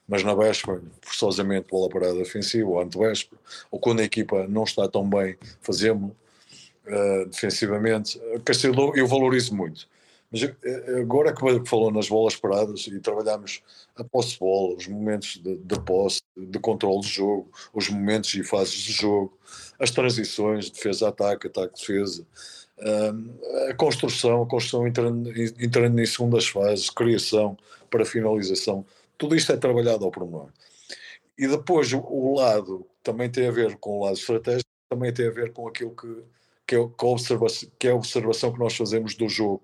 [0.08, 4.88] mas na véspera, forçosamente, bola parada ofensiva, ou antevéspera, ou quando a equipa não está
[4.88, 6.12] tão bem, fazemos
[6.88, 8.20] uh, defensivamente.
[8.44, 9.88] Castelo, eu valorizo muito.
[10.32, 13.62] Mas eh, agora que falou nas bolas paradas e trabalhamos
[13.96, 18.34] a posse de bola, os momentos de, de posse, de controle de jogo, os momentos
[18.34, 19.38] e fases de jogo,
[19.80, 22.26] as transições, defesa-ataque, ataque-defesa,
[23.70, 27.58] a construção, a construção entrando, entrando em segundas fases, criação
[27.90, 28.86] para finalização,
[29.18, 30.50] tudo isto é trabalhado ao pormenor.
[31.38, 35.32] E depois o lado também tem a ver com o lado estratégico, também tem a
[35.32, 36.24] ver com aquilo que,
[36.66, 39.64] que, é, com a observação, que é a observação que nós fazemos do jogo.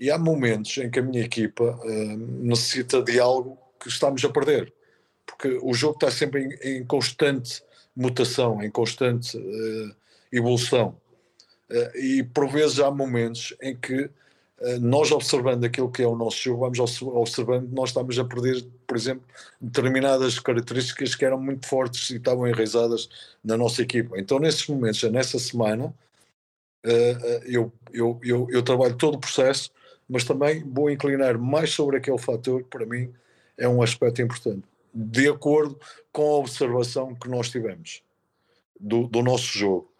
[0.00, 4.28] E há momentos em que a minha equipa uh, necessita de algo que estamos a
[4.28, 4.72] perder,
[5.26, 7.62] porque o jogo está sempre em, em constante
[7.96, 9.96] mutação, em constante uh,
[10.30, 10.96] evolução.
[11.68, 14.10] Uh, e por vezes há momentos em que
[14.80, 18.96] nós observando aquilo que é o nosso jogo, vamos observando nós estamos a perder, por
[18.96, 19.24] exemplo,
[19.60, 23.08] determinadas características que eram muito fortes e estavam enraizadas
[23.44, 24.18] na nossa equipa.
[24.18, 25.94] Então, nesses momentos, nessa semana,
[27.44, 29.70] eu, eu, eu, eu trabalho todo o processo,
[30.08, 33.12] mas também vou inclinar mais sobre aquele fator para mim
[33.56, 35.78] é um aspecto importante de acordo
[36.10, 38.02] com a observação que nós tivemos
[38.78, 39.90] do, do nosso jogo,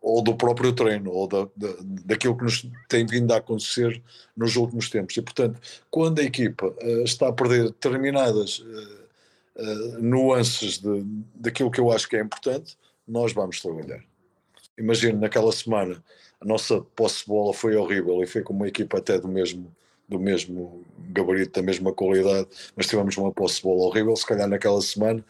[0.00, 4.02] ou do próprio treino, ou da, da, daquilo que nos tem vindo a acontecer
[4.36, 5.16] nos últimos tempos.
[5.16, 11.70] E, portanto, quando a equipa uh, está a perder determinadas uh, uh, nuances de, daquilo
[11.70, 14.02] que eu acho que é importante, nós vamos trabalhar.
[14.78, 16.02] Imagino, naquela semana,
[16.44, 19.74] a nossa posse de bola foi horrível e foi com uma equipa até do mesmo
[20.06, 24.46] do mesmo gabarito, da mesma qualidade, mas tivemos uma posse de bola horrível, se calhar
[24.46, 25.24] naquela semana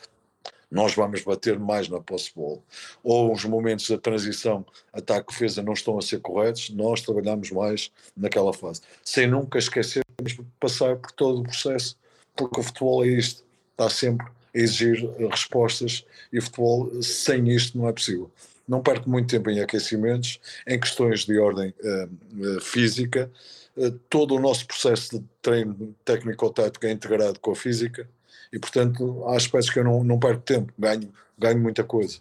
[0.69, 2.59] nós vamos bater mais na posse de bola.
[3.05, 8.53] Ou os momentos da transição ataque-defesa não estão a ser corretos, nós trabalhamos mais naquela
[8.53, 8.81] fase.
[9.05, 11.97] Sem nunca esquecer de passar por todo o processo,
[12.35, 17.79] porque o futebol é isto, está sempre a exigir respostas e o futebol sem isto
[17.79, 18.29] não é possível.
[18.67, 23.31] Não perco muito tempo em aquecimentos, em questões de ordem uh, uh, física,
[23.77, 28.09] eh, todo o nosso processo de treino técnico-tático é integrado com a física
[28.53, 32.19] e, portanto, há aspectos que eu não, não perco tempo, ganho, ganho muita coisa.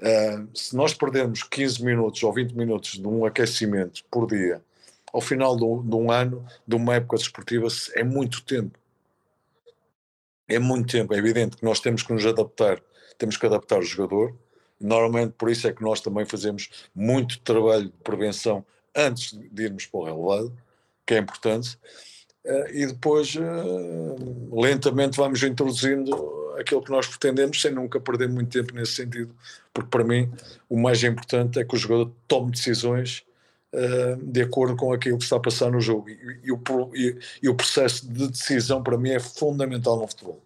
[0.00, 4.62] Uh, se nós perdermos 15 minutos ou 20 minutos de um aquecimento por dia,
[5.12, 8.78] ao final de um, de um ano, de uma época desportiva, é muito tempo.
[10.48, 11.14] É muito tempo.
[11.14, 12.82] É evidente que nós temos que nos adaptar,
[13.16, 14.34] temos que adaptar o jogador.
[14.80, 19.86] Normalmente, por isso é que nós também fazemos muito trabalho de prevenção antes de irmos
[19.86, 20.56] para o relevado,
[21.06, 21.78] que é importante,
[22.44, 28.50] uh, e depois uh, lentamente vamos introduzindo aquilo que nós pretendemos, sem nunca perder muito
[28.50, 29.34] tempo nesse sentido,
[29.72, 30.30] porque para mim
[30.68, 33.24] o mais importante é que o jogador tome decisões
[33.72, 36.08] uh, de acordo com aquilo que está a passar no jogo.
[36.08, 36.60] E, o,
[37.42, 40.40] e o processo de decisão para mim é fundamental no futebol.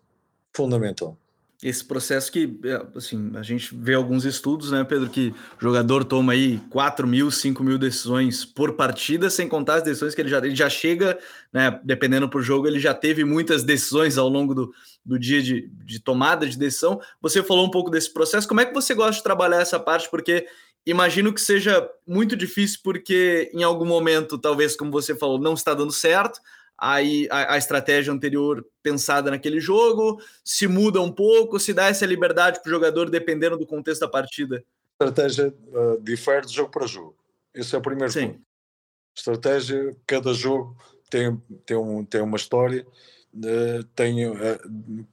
[0.52, 1.16] Fundamental
[1.60, 6.04] esse processo que, é, assim, a gente vê alguns estudos, né, Pedro, que o jogador
[6.04, 10.28] toma aí 4 mil, 5 mil decisões por partida, sem contar as decisões que ele
[10.28, 11.18] já, ele já chega,
[11.52, 14.72] né, dependendo por jogo, ele já teve muitas decisões ao longo do,
[15.04, 17.00] do dia de, de tomada de decisão.
[17.20, 20.08] Você falou um pouco desse processo, como é que você gosta de trabalhar essa parte?
[20.08, 20.46] Porque
[20.86, 25.74] imagino que seja muito difícil, porque em algum momento, talvez, como você falou, não está
[25.74, 26.40] dando certo,
[26.78, 32.06] aí a, a, estratégia anterior pensada naquele jogo, se muda um pouco, se dá essa
[32.06, 34.64] liberdade para o jogador dependendo do contexto da partida?
[35.00, 37.16] A estratégia uh, difere de jogo para jogo.
[37.52, 38.28] Esse é o primeiro Sim.
[38.28, 38.40] ponto.
[39.14, 40.76] Estratégia, cada jogo
[41.10, 41.36] tem,
[41.66, 42.86] tem, um, tem uma história,
[43.34, 44.36] uh, tem uh,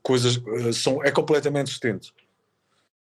[0.03, 0.39] coisas,
[0.75, 2.13] são, é completamente distinto.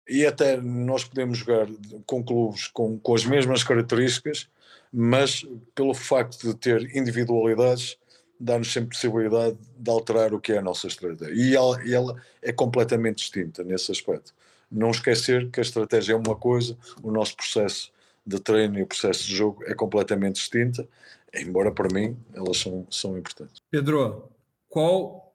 [0.08, 1.66] E até nós podemos jogar
[2.06, 4.48] com clubes com, com as mesmas características,
[4.92, 7.96] mas pelo facto de ter individualidades,
[8.38, 11.34] dá-nos sempre possibilidade de alterar o que é a nossa estratégia.
[11.34, 14.34] E ela, ela é completamente distinta nesse aspecto.
[14.70, 17.92] Não esquecer que a estratégia é uma coisa, o nosso processo
[18.26, 20.86] de treino e o processo de jogo é completamente distinta,
[21.34, 23.62] embora para mim elas são, são importantes.
[23.70, 24.28] Pedro,
[24.68, 25.34] qual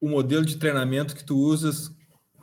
[0.00, 1.90] o modelo de treinamento que tu usas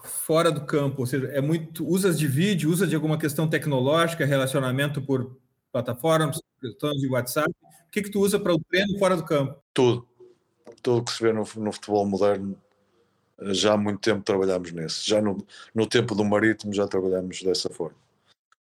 [0.04, 1.02] fora do campo?
[1.02, 5.38] Ou seja, é muito usas de vídeo, usa de alguma questão tecnológica, relacionamento por
[5.72, 7.52] plataformas, questões de WhatsApp?
[7.92, 9.62] O que que tu usa para o treino fora do campo?
[9.74, 10.08] Tudo.
[10.82, 12.58] Tudo que se vê no, no futebol moderno,
[13.48, 15.10] já há muito tempo trabalhamos nesse.
[15.10, 17.98] Já no, no tempo do Marítimo já trabalhamos dessa forma.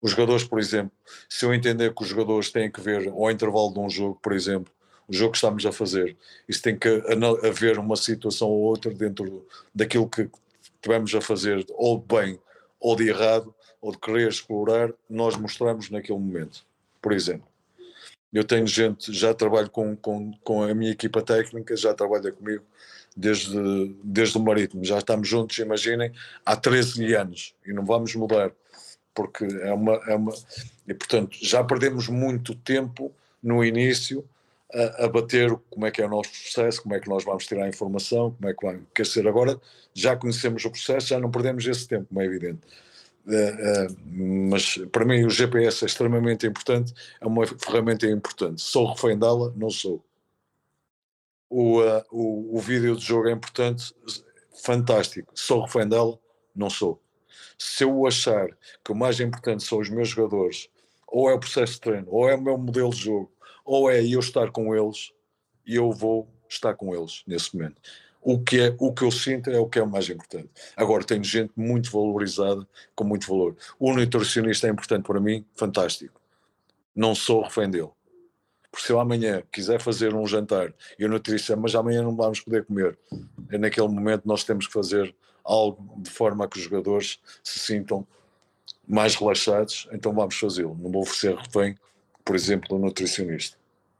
[0.01, 0.91] Os jogadores, por exemplo,
[1.30, 4.34] se eu entender que os jogadores têm que ver ao intervalo de um jogo, por
[4.34, 4.73] exemplo,
[5.07, 6.17] o jogo que estamos a fazer,
[6.47, 6.89] isso tem que
[7.47, 10.27] haver uma situação ou outra dentro daquilo que
[10.82, 12.39] tivemos a fazer, ou bem
[12.80, 16.65] ou de errado, ou de querer explorar, nós mostramos naquele momento.
[16.99, 17.48] Por exemplo,
[18.34, 22.63] eu tenho gente, já trabalho com, com, com a minha equipa técnica, já trabalha comigo
[23.15, 26.11] desde, desde o Marítimo, já estamos juntos, imaginem,
[26.45, 28.51] há 13 anos e não vamos mudar
[29.13, 30.34] porque é uma, é uma.
[30.88, 33.11] E portanto, já perdemos muito tempo
[33.43, 34.23] no início
[34.73, 37.45] a, a, bater como é que é o nosso processo, como é que nós vamos
[37.45, 38.80] tirar a informação, como é que vai.
[38.93, 39.59] Quer dizer, agora
[39.93, 42.61] já conhecemos o processo, já não perdemos esse tempo, como é evidente.
[43.30, 48.61] Uh, uh, mas para mim o GPS é extremamente importante, é uma ferramenta importante.
[48.61, 49.53] Sou refém dela?
[49.55, 50.03] Não sou.
[51.49, 53.93] O, uh, o, o vídeo de jogo é importante,
[54.63, 55.32] fantástico.
[55.36, 56.19] Sou refém dela?
[56.55, 57.01] Não sou
[57.59, 58.47] se eu achar
[58.84, 60.69] que o mais importante são os meus jogadores,
[61.05, 63.30] ou é o processo de treino, ou é o meu modelo de jogo,
[63.65, 65.11] ou é eu estar com eles,
[65.67, 67.82] eu vou estar com eles nesse momento.
[68.22, 70.49] O que, é, o que eu sinto é o que é o mais importante.
[70.76, 73.55] Agora, tenho gente muito valorizada, com muito valor.
[73.80, 76.20] O nutricionista é importante para mim, fantástico.
[76.95, 77.89] Não sou refém dele.
[78.70, 82.41] Porque se eu amanhã quiser fazer um jantar e o nutricionista, mas amanhã não vamos
[82.41, 82.97] poder comer,
[83.49, 88.05] é naquele momento nós temos que fazer algo de forma que os jogadores se sintam
[88.88, 90.78] mais relaxados, então vamos fazê-lo.
[90.80, 91.76] Não vou oferecer refém,
[92.24, 93.57] por exemplo, do nutricionista,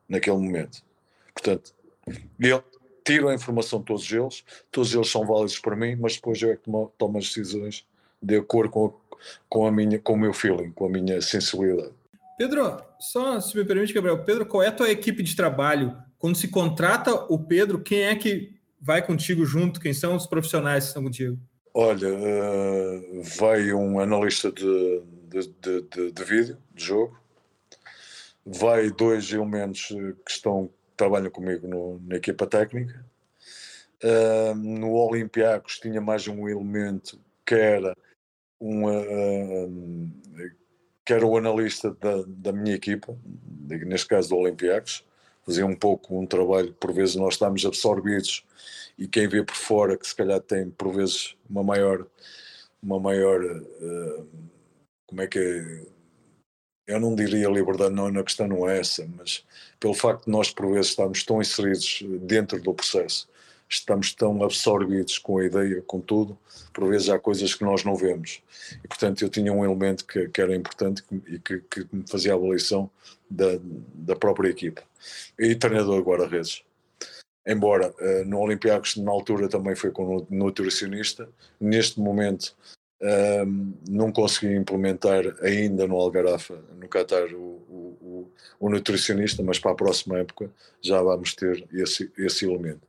[0.08, 0.84] naquele momento.
[1.34, 1.74] Portanto,
[2.40, 2.64] eu
[3.10, 6.52] tiro a informação de todos eles, todos eles são válidos para mim, mas depois eu
[6.52, 7.84] é que tomo, tomo as decisões
[8.22, 8.94] de acordo com,
[9.50, 11.92] com, a minha, com o meu feeling, com a minha sensibilidade.
[12.38, 15.98] Pedro, só se me permite, Gabriel, Pedro, qual é a tua equipe de trabalho?
[16.20, 19.80] Quando se contrata o Pedro, quem é que vai contigo junto?
[19.80, 21.38] Quem são os profissionais que estão contigo?
[21.74, 27.18] Olha, uh, vai um analista de, de, de, de, de vídeo, de jogo,
[28.46, 33.06] vai dois elementos que estão trabalham comigo no, na equipa técnica.
[34.04, 37.96] Uh, no Olympiacos tinha mais um elemento que era
[38.60, 40.52] um, uh,
[41.06, 43.18] que era o analista da, da minha equipa,
[43.86, 45.06] neste caso do Olympiacos,
[45.46, 48.46] fazia um pouco um trabalho, por vezes nós estamos absorvidos
[48.98, 52.06] e quem vê por fora que se calhar tem por vezes uma maior
[52.84, 54.28] uma maior uh,
[55.08, 55.99] como é que é?
[56.90, 59.46] Eu não diria liberdade não na questão não é essa mas
[59.80, 63.28] pelo facto de nós por vezes estamos tão inseridos dentro do processo
[63.68, 66.38] estamos tão absorvidos com a ideia com tudo
[66.74, 68.42] por vezes há coisas que nós não vemos.
[68.84, 72.34] E portanto eu tinha um elemento que, que era importante e que, que me fazia
[72.34, 72.90] a avaliação
[73.30, 73.60] da,
[73.94, 74.82] da própria equipa.
[75.38, 76.64] E treinador guarda-redes
[77.48, 81.28] embora uh, no Olympiacos na altura também foi com nutricionista,
[81.60, 82.56] neste momento
[83.02, 89.72] uh, não consegui implementar ainda no Algarafa, no Qatar, o, o, o, nutricionista, mas para
[89.72, 90.50] a próxima época
[90.82, 92.82] já vamos ter esse, esse elemento.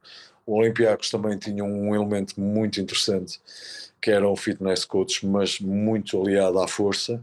[0.47, 3.41] O Olympiacos também tinha um elemento muito interessante,
[4.01, 7.23] que era fitness coach, mas muito aliado à força,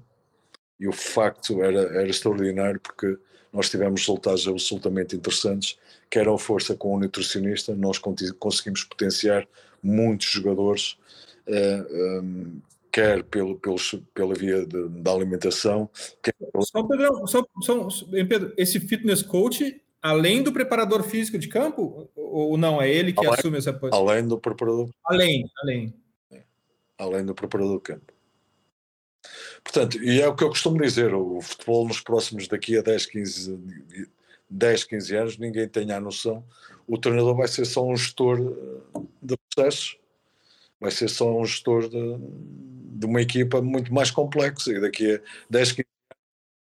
[0.80, 3.18] e o facto era, era extraordinário porque
[3.52, 5.78] nós tivemos resultados absolutamente interessantes
[6.10, 9.48] quer ao força com o nutricionista, nós conseguimos potenciar
[9.82, 10.98] muitos jogadores,
[11.46, 11.86] eh,
[12.22, 12.60] um,
[12.98, 15.88] quer pelo, pelos, pela via de, da alimentação.
[16.24, 16.34] Quer...
[16.62, 22.58] Só, Pedro, só, só, Pedro, esse fitness coach, além do preparador físico de campo, ou
[22.58, 22.82] não?
[22.82, 24.00] É ele que além, assume essa posição?
[24.00, 24.90] Além do preparador.
[25.06, 25.94] Além, além.
[26.98, 28.14] Além do preparador de campo.
[29.64, 33.06] Portanto, e é o que eu costumo dizer, o futebol nos próximos daqui a 10,
[33.06, 34.08] 15
[34.50, 36.44] 10, 15 anos, ninguém tenha a noção,
[36.88, 40.00] o treinador vai ser só um gestor eh, de processos,
[40.80, 42.18] vai ser só um gestor de,
[42.98, 45.20] de uma equipa muito mais complexa e daqui a
[45.50, 46.18] 10, 15 anos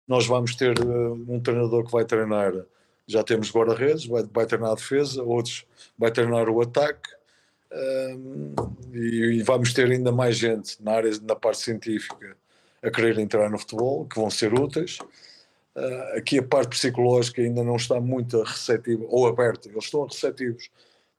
[0.06, 2.52] nós vamos ter eh, um treinador que vai treinar,
[3.06, 5.66] já temos guarda-redes, vai, vai treinar a defesa, outros
[5.98, 7.10] vai treinar o ataque,
[7.70, 8.54] um,
[8.94, 12.36] e, e, vamos ter ainda mais gente na área, na parte científica
[12.82, 14.98] a querer entrar no futebol, que vão ser úteis.
[15.76, 19.68] Uh, aqui a parte psicológica ainda não está muito receptiva ou aberta.
[19.68, 20.70] Eles estão receptivos,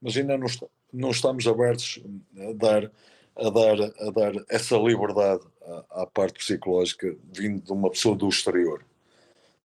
[0.02, 2.02] mas ainda não, está, não estamos abertos
[2.40, 2.92] a dar,
[3.40, 8.28] a dar, a dar essa liberdade à, à, parte psicológica vindo de uma pessoa do
[8.28, 8.84] exterior.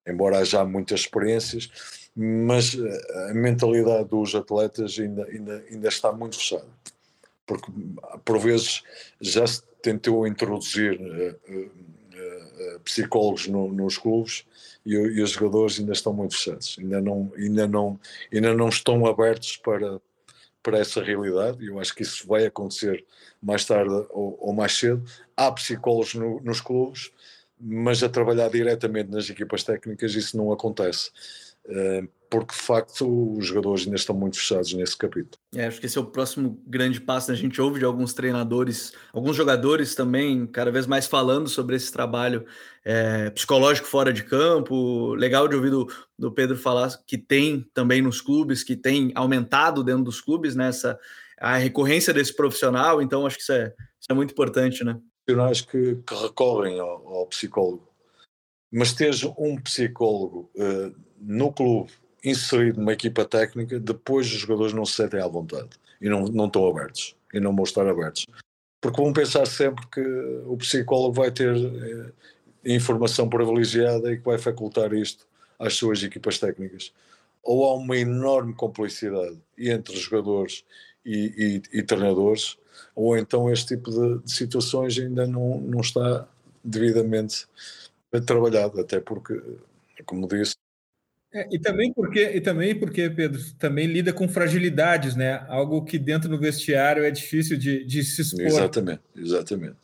[0.07, 1.71] Embora haja muitas experiências,
[2.15, 2.77] mas
[3.31, 6.67] a mentalidade dos atletas ainda, ainda, ainda está muito fechada.
[7.47, 7.71] porque
[8.25, 8.83] por vezes
[9.21, 14.47] já se tentou introduzir uh, uh, psicólogos no, nos clubes
[14.85, 18.01] e, e, os jogadores ainda estão muito fechados, ainda não, ainda não,
[18.33, 20.01] ainda não estão abertos para,
[20.65, 23.05] para essa realidade, e eu acho que isso vai acontecer
[23.41, 25.05] mais tarde ou, ou mais cedo.
[25.37, 27.13] Há psicólogos no, nos clubes,
[27.61, 31.11] mas a trabalhar diretamente nas equipas técnicas isso não acontece.
[31.67, 35.39] Uh, porque de facto os jogadores ainda estão muito fechados nesse capítulo.
[35.55, 37.31] É, acho que esse é o próximo grande passo.
[37.31, 37.37] Né?
[37.37, 41.93] A gente ouve de alguns treinadores, alguns jogadores também, cada vez mais falando sobre esse
[41.93, 42.45] trabalho
[42.85, 45.15] é, psicológico fora de campo.
[45.15, 45.87] Legal de ouvir do,
[46.19, 50.95] do, Pedro falar que tem também nos clubes, que tem aumentado dentro dos clubes nessa
[50.95, 50.99] né?
[51.39, 53.01] a recorrência desse profissional.
[53.01, 54.99] Então acho que isso é, isso é muito importante, né?
[55.25, 57.89] Profissionais que, que recorrem ao, ao, psicólogo,
[58.73, 61.93] mas esteja um psicólogo uh, no clube
[62.25, 65.71] inserido numa equipa técnica, depois os jogadores não se sentem à vontade
[66.01, 68.27] e não, não estão abertos e não vão estar abertos.
[68.81, 70.01] Porque vão pensar sempre que
[70.47, 75.27] o psicólogo vai ter eh, informação privilegiada e que vai facultar isto
[75.59, 76.93] às suas equipas técnicas.
[77.43, 80.65] Ou há uma enorme complicidade entre jogadores
[81.05, 82.57] e, e, e treinadores,
[82.95, 86.27] ou então este tipo de, de situações ainda não, não está
[86.63, 87.47] devidamente
[88.27, 89.41] trabalhado, até porque,
[90.07, 90.55] como disse,
[91.35, 95.45] é, e também porque, e também porque, Pedro, também lida com fragilidades, né?
[95.49, 98.47] Algo que dentro do vestiário é difícil de, de se expor.
[98.47, 99.77] Exatamente, exatamente.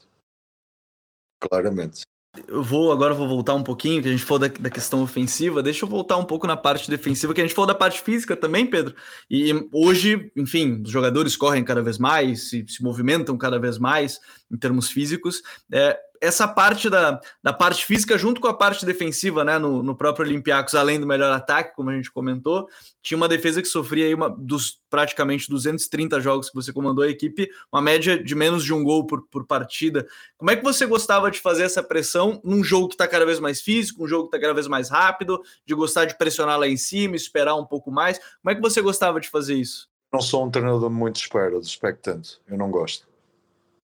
[1.40, 2.03] Claramente.
[2.46, 5.61] Eu vou agora vou voltar um pouquinho, que a gente falou da, da, questão ofensiva.
[5.61, 8.36] Deixa eu voltar um pouco na parte defensiva, que a gente falou da parte física
[8.36, 8.94] também, Pedro.
[9.28, 14.20] E hoje, enfim, os jogadores correm cada vez mais, se, se movimentam cada vez mais
[14.48, 15.42] em termos físicos.
[15.72, 19.97] É, essa parte da, da parte física junto com a parte defensiva, né, no, no
[19.97, 22.68] próprio Olympiacos, além do melhor ataque, como a gente comentou,
[23.01, 27.09] tinha uma defesa que sofria aí uma, dos praticamente 230 jogos que você comandou a
[27.09, 30.07] equipe, uma média de menos de um gol por, por partida.
[30.37, 33.41] Como é que você gostava de fazer essa pressão num jogo que está cada vez
[33.41, 36.68] mais físico, um jogo que está cada vez mais rápido, de gostar de pressionar lá
[36.68, 38.18] em cima, esperar um pouco mais?
[38.18, 39.89] Como é que você gostava de fazer isso?
[40.12, 42.39] Não sou um treinador muito espera, expectante.
[42.47, 43.09] Eu não gosto.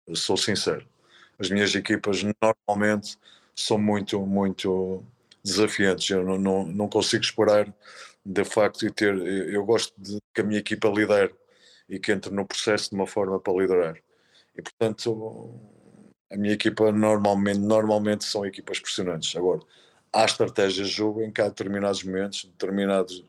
[0.07, 0.87] Eu sou sincero
[1.39, 3.17] as minhas equipas normalmente
[3.55, 5.05] são muito, muito
[5.45, 6.11] desafiantes.
[6.11, 7.73] Eu não, não, não consigo esperar
[8.25, 9.15] de facto e ter.
[9.17, 11.35] Eu gosto de que a minha equipa lidere
[11.89, 13.97] e que entre no processo de uma forma para liderar.
[14.57, 15.55] E portanto,
[16.31, 19.35] a minha equipa normalmente, normalmente são equipas pressionantes.
[19.37, 19.61] Agora,
[20.13, 23.23] há estratégias de jogo em que há determinados momentos, determinadas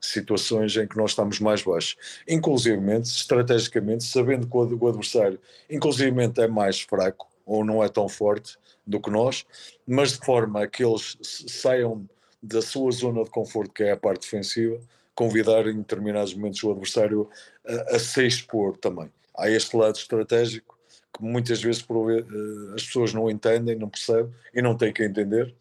[0.00, 1.96] situações em que nós estamos mais baixos.
[2.28, 5.40] Inclusive, estrategicamente, sabendo que o adversário,
[5.70, 9.44] inclusive, é mais fraco, ou não é tão forte do que nós,
[9.86, 12.08] mas de forma que eles saiam
[12.42, 14.78] da sua zona de conforto, que é a parte defensiva,
[15.14, 17.28] convidar em determinados momentos o adversário
[17.66, 19.10] a, a se expor também.
[19.36, 20.78] Há este lado estratégico
[21.16, 25.54] que muitas vezes eh, as pessoas não entendem, não percebem e não têm que entender,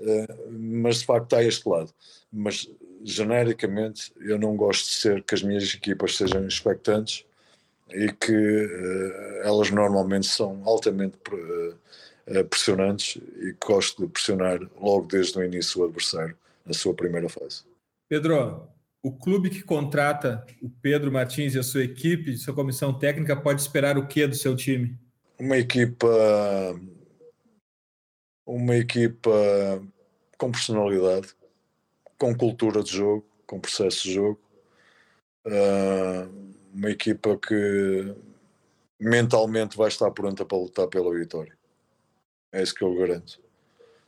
[0.00, 1.92] eh, mas de facto há este lado.
[2.32, 2.68] Mas
[3.02, 7.24] genericamente eu não gosto de ser que as minhas equipas sejam expectantes
[7.90, 15.38] e que uh, elas normalmente são altamente uh, pressionantes e gosto de pressionar logo desde
[15.38, 17.64] o início o adversário na sua primeira fase.
[18.08, 18.68] Pedro,
[19.02, 23.60] o clube que contrata o Pedro Martins e a sua equipe, sua comissão técnica, pode
[23.60, 24.96] esperar o que do seu time?
[25.38, 26.08] Uma equipa,
[28.46, 29.30] uma equipa
[30.38, 31.34] com personalidade,
[32.16, 34.40] com cultura de jogo, com processo de jogo.
[35.44, 38.14] Uh, uma equipa que
[38.98, 41.56] mentalmente vai estar pronta para lutar pela vitória.
[42.52, 43.40] É isso que eu garanto.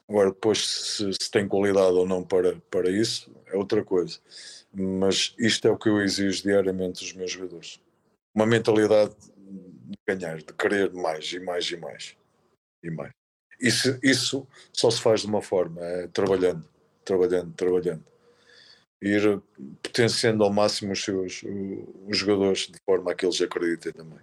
[0.09, 4.19] Agora, depois, se, se, tem qualidade ou não para, para isso, é outra coisa.
[4.73, 7.81] Mas isto é o que eu exijo diariamente dos meus jogadores.
[8.35, 12.17] Uma mentalidade de ganhar, de querer mais e mais e mais.
[12.83, 13.13] E mais.
[13.61, 16.69] Isso, isso só se faz de uma forma, é trabalhando,
[17.05, 18.05] trabalhando, trabalhando
[19.03, 19.41] ir
[19.83, 21.45] potenciando ao máximo os seus
[22.07, 24.19] os jogadores de forma a que eles acreditem também.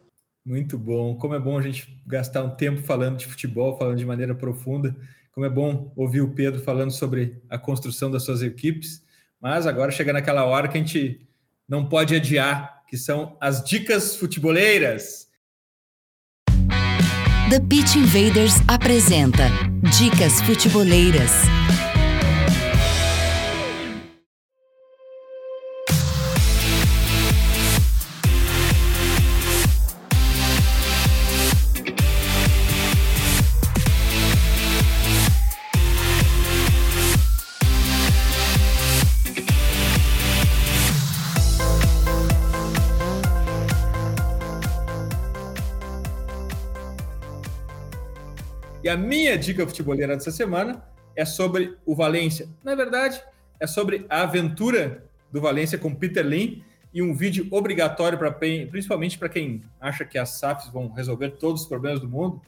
[0.45, 1.15] Muito bom.
[1.15, 4.95] Como é bom a gente gastar um tempo falando de futebol, falando de maneira profunda.
[5.31, 9.03] Como é bom ouvir o Pedro falando sobre a construção das suas equipes.
[9.39, 11.27] Mas agora chega naquela hora que a gente
[11.67, 15.29] não pode adiar, que são as dicas futeboleiras.
[17.49, 19.49] The Pitch Invaders apresenta
[19.97, 21.31] Dicas Futeboleiras.
[48.91, 50.83] A minha dica futeboleira dessa semana
[51.15, 52.49] é sobre o Valência.
[52.63, 53.21] Na verdade,
[53.59, 56.61] é sobre a aventura do Valência com Peter Lim
[56.93, 61.61] e um vídeo obrigatório para principalmente para quem acha que as SAFs vão resolver todos
[61.61, 62.41] os problemas do mundo.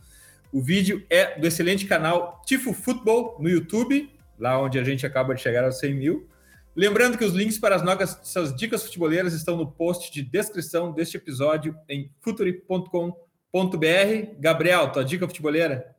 [0.52, 5.34] O vídeo é do excelente canal Tifo Futebol no YouTube, lá onde a gente acaba
[5.34, 6.28] de chegar aos 100 mil.
[6.76, 11.16] Lembrando que os links para as nossas dicas futeboleiras estão no post de descrição deste
[11.16, 13.16] episódio em futuri.com.br.
[14.40, 15.94] Gabriel, tua dica futeboleira?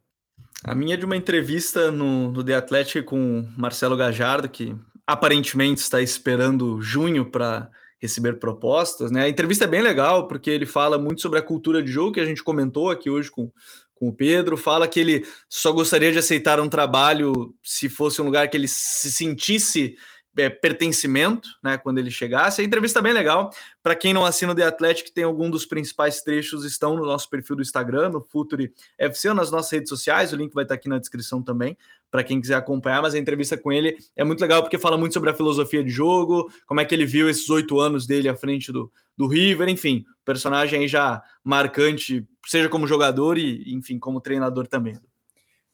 [0.67, 4.75] A minha é de uma entrevista no, no The Athletic com Marcelo Gajardo, que
[5.07, 9.11] aparentemente está esperando junho para receber propostas.
[9.11, 9.25] Né?
[9.25, 12.21] A entrevista é bem legal, porque ele fala muito sobre a cultura de jogo que
[12.21, 13.53] a gente comentou aqui hoje com,
[13.95, 14.57] com o Pedro.
[14.57, 18.69] Fala que ele só gostaria de aceitar um trabalho se fosse um lugar que ele
[18.69, 19.97] se sentisse
[20.37, 22.61] é, pertencimento, né, quando ele chegasse.
[22.61, 23.51] A entrevista é bem legal.
[23.83, 27.29] Para quem não assina o The Athletic, tem algum dos principais trechos estão no nosso
[27.31, 30.33] perfil do Instagram, no Futuri FC, ou nas nossas redes sociais.
[30.33, 31.77] O link vai estar aqui na descrição também,
[32.11, 33.03] para quem quiser acompanhar.
[33.03, 35.91] Mas a entrevista com ele é muito legal porque fala muito sobre a filosofia de
[35.91, 39.69] jogo, como é que ele viu esses oito anos dele à frente do, do River,
[39.69, 44.99] enfim, personagem aí já marcante, seja como jogador e, enfim, como treinador também.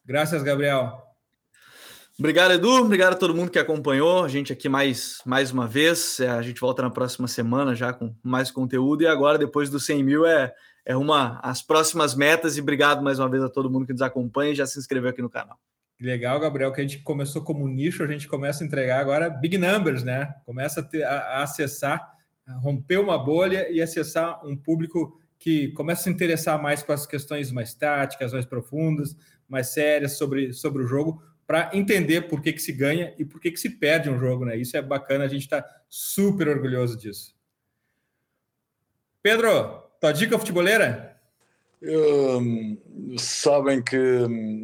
[0.05, 1.10] Graças, Gabriel.
[2.21, 2.83] Obrigado, Edu.
[2.83, 6.21] Obrigado a todo mundo que acompanhou a gente aqui mais, mais uma vez.
[6.21, 9.03] É, a gente volta na próxima semana já com mais conteúdo.
[9.03, 10.53] E agora, depois dos 100 mil, é,
[10.85, 12.59] é uma as próximas metas.
[12.59, 15.09] E obrigado mais uma vez a todo mundo que nos acompanha e já se inscreveu
[15.09, 15.59] aqui no canal.
[15.99, 19.57] Legal, Gabriel, que a gente começou como nicho, a gente começa a entregar agora big
[19.57, 20.35] numbers, né?
[20.45, 22.07] Começa a, ter, a, a acessar,
[22.47, 26.93] a romper uma bolha e acessar um público que começa a se interessar mais com
[26.93, 29.17] as questões mais táticas, mais profundas,
[29.49, 33.41] mais sérias sobre, sobre o jogo para entender por que, que se ganha e por
[33.41, 34.57] que, que se perde um jogo, né?
[34.57, 37.35] Isso é bacana, a gente está super orgulhoso disso.
[39.21, 41.21] Pedro, tua dica futebolera?
[41.83, 42.79] Um,
[43.19, 43.97] sabem que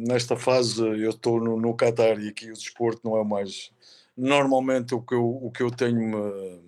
[0.07, 3.69] nesta fase eu estou no, no Qatar e aqui o desporto não é mais.
[4.15, 6.61] Normalmente o que eu, o que eu tenho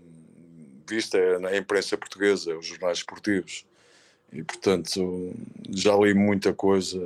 [0.86, 3.65] visto é na imprensa portuguesa, os jornais esportivos,
[4.34, 5.34] e portanto
[5.70, 6.99] já li muita coisa.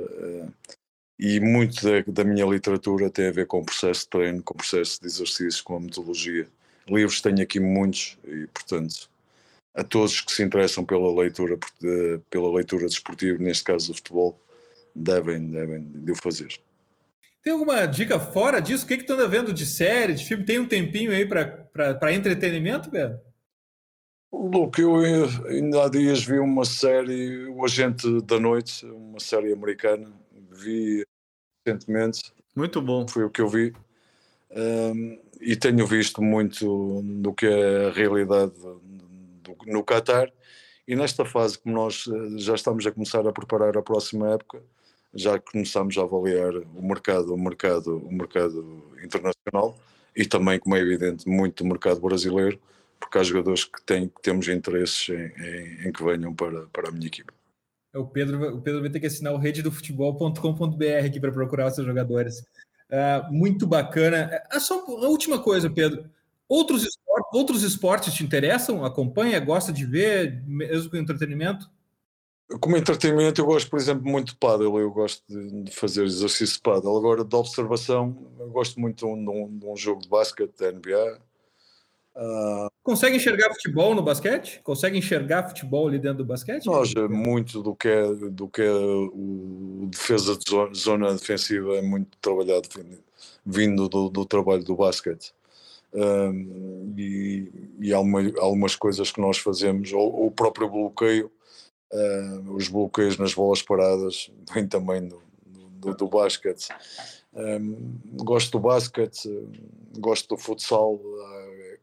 [1.18, 4.54] E muito da, da, minha literatura tem a ver com o processo de treino, com
[4.54, 6.48] o processo de exercício, com a metodologia.
[6.88, 9.08] Livros tenho aqui muitos e, portanto,
[9.74, 11.58] a todos que se interessam pela leitura,
[12.30, 14.38] pela leitura desportiva, neste caso do futebol,
[14.94, 16.58] devem, devem de o fazer.
[17.42, 18.84] Tem alguma dica fora disso?
[18.84, 20.44] O que, que tu anda vendo de série, de filme?
[20.44, 23.20] Tem um tempinho aí para entretenimento, Pedro?
[24.32, 24.96] Luke, eu
[25.46, 30.10] ainda há dias vi uma série, O Agente da Noite, uma série americana,
[30.54, 31.04] vi
[31.66, 32.32] recentemente.
[32.54, 33.06] Muito bom.
[33.08, 33.72] Foi o que eu vi.
[34.50, 38.52] Um, e tenho visto muito do que é a realidade
[39.42, 40.32] do, no Qatar.
[40.86, 44.62] E nesta fase, como nós eh, já estamos a começar a preparar a próxima época,
[45.14, 49.78] já começamos a avaliar o mercado, o mercado, o mercado internacional
[50.14, 52.60] e também, como é evidente, muito o mercado brasileiro,
[53.00, 56.88] porque há jogadores que, têm, que temos interesses em, em, em que venham para, para
[56.88, 57.32] a minha equipa.
[57.94, 61.76] É o Pedro, o Pedro vai ter que assinar o rededofutebol.com.br aqui para procurar os
[61.76, 62.40] seus jogadores.
[62.90, 64.42] Uh, muito bacana.
[64.52, 66.10] Uh, só a última coisa, Pedro.
[66.48, 68.84] Outros esportes, outros esportes te interessam?
[68.84, 69.38] Acompanha?
[69.38, 71.70] Gosta de ver, mesmo com entretenimento?
[72.60, 74.78] Como entretenimento, eu gosto, por exemplo, muito de paddle.
[74.78, 76.96] Eu gosto de fazer exercício de paddle.
[76.96, 81.20] Agora, de observação, eu gosto muito de um, de um jogo de basquete da NBA.
[82.16, 84.60] Uh, Consegue enxergar futebol no basquete?
[84.62, 86.66] Consegue enxergar futebol ali dentro do basquete?
[86.66, 91.82] Nós, muito do que é, do que é o defesa de zona, zona defensiva é
[91.82, 92.68] muito trabalhado
[93.44, 95.32] vindo do, do trabalho do basquete.
[96.96, 97.50] E,
[97.80, 101.30] e há, uma, algumas coisas que nós fazemos, ou o próprio bloqueio,
[102.54, 106.68] os bloqueios nas bolas paradas, vem também do, do, do basquete.
[108.12, 109.28] Gosto do basquete,
[109.98, 111.00] gosto do futsal,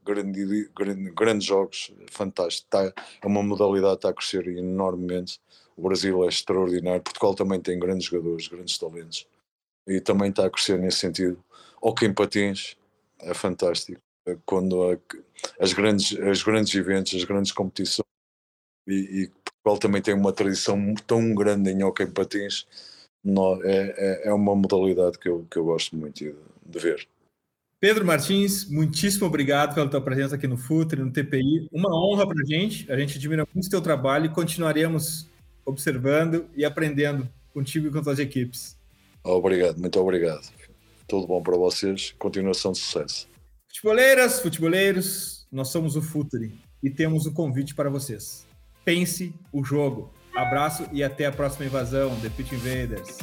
[0.05, 2.65] grande, grande, grandes jogos, fantástico.
[2.65, 5.39] Está, é uma modalidade que está a crescer enormemente.
[5.75, 7.01] O Brasil é extraordinário.
[7.01, 9.27] Portugal também tem grandes jogadores, grandes talentos.
[9.87, 11.43] E também está a crescer nesse sentido.
[11.81, 12.77] Hockey em patins
[13.19, 14.01] é fantástico.
[14.45, 14.97] Quando há
[15.59, 18.05] as grandes, as grandes eventos, as grandes competições,
[18.87, 19.31] e, e
[19.63, 22.67] Portugal também tem uma tradição tão grande em hockey em patins,
[23.23, 26.35] não, é, é, é, uma modalidade que eu, que eu gosto muito de,
[26.65, 27.07] de ver.
[27.81, 31.67] Pedro Martins, muitíssimo obrigado pela tua presença aqui no FUTRE, no TPI.
[31.71, 32.89] Uma honra para a gente.
[32.91, 35.27] A gente admira muito o teu trabalho e continuaremos
[35.65, 38.77] observando e aprendendo contigo e com as equipes.
[39.23, 40.47] Obrigado, muito obrigado.
[41.07, 42.13] Tudo bom para vocês.
[42.19, 43.27] Continuação de sucesso.
[43.67, 46.53] Futeboleiras, futeboleiros, nós somos o FUTRE
[46.83, 48.45] e temos um convite para vocês.
[48.85, 50.13] Pense o jogo.
[50.35, 53.17] Abraço e até a próxima invasão, The Pit Invaders.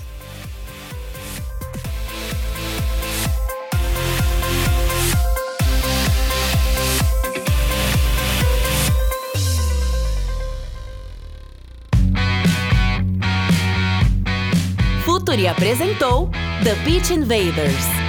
[15.36, 16.30] E apresentou
[16.62, 18.07] The Pitch Invaders.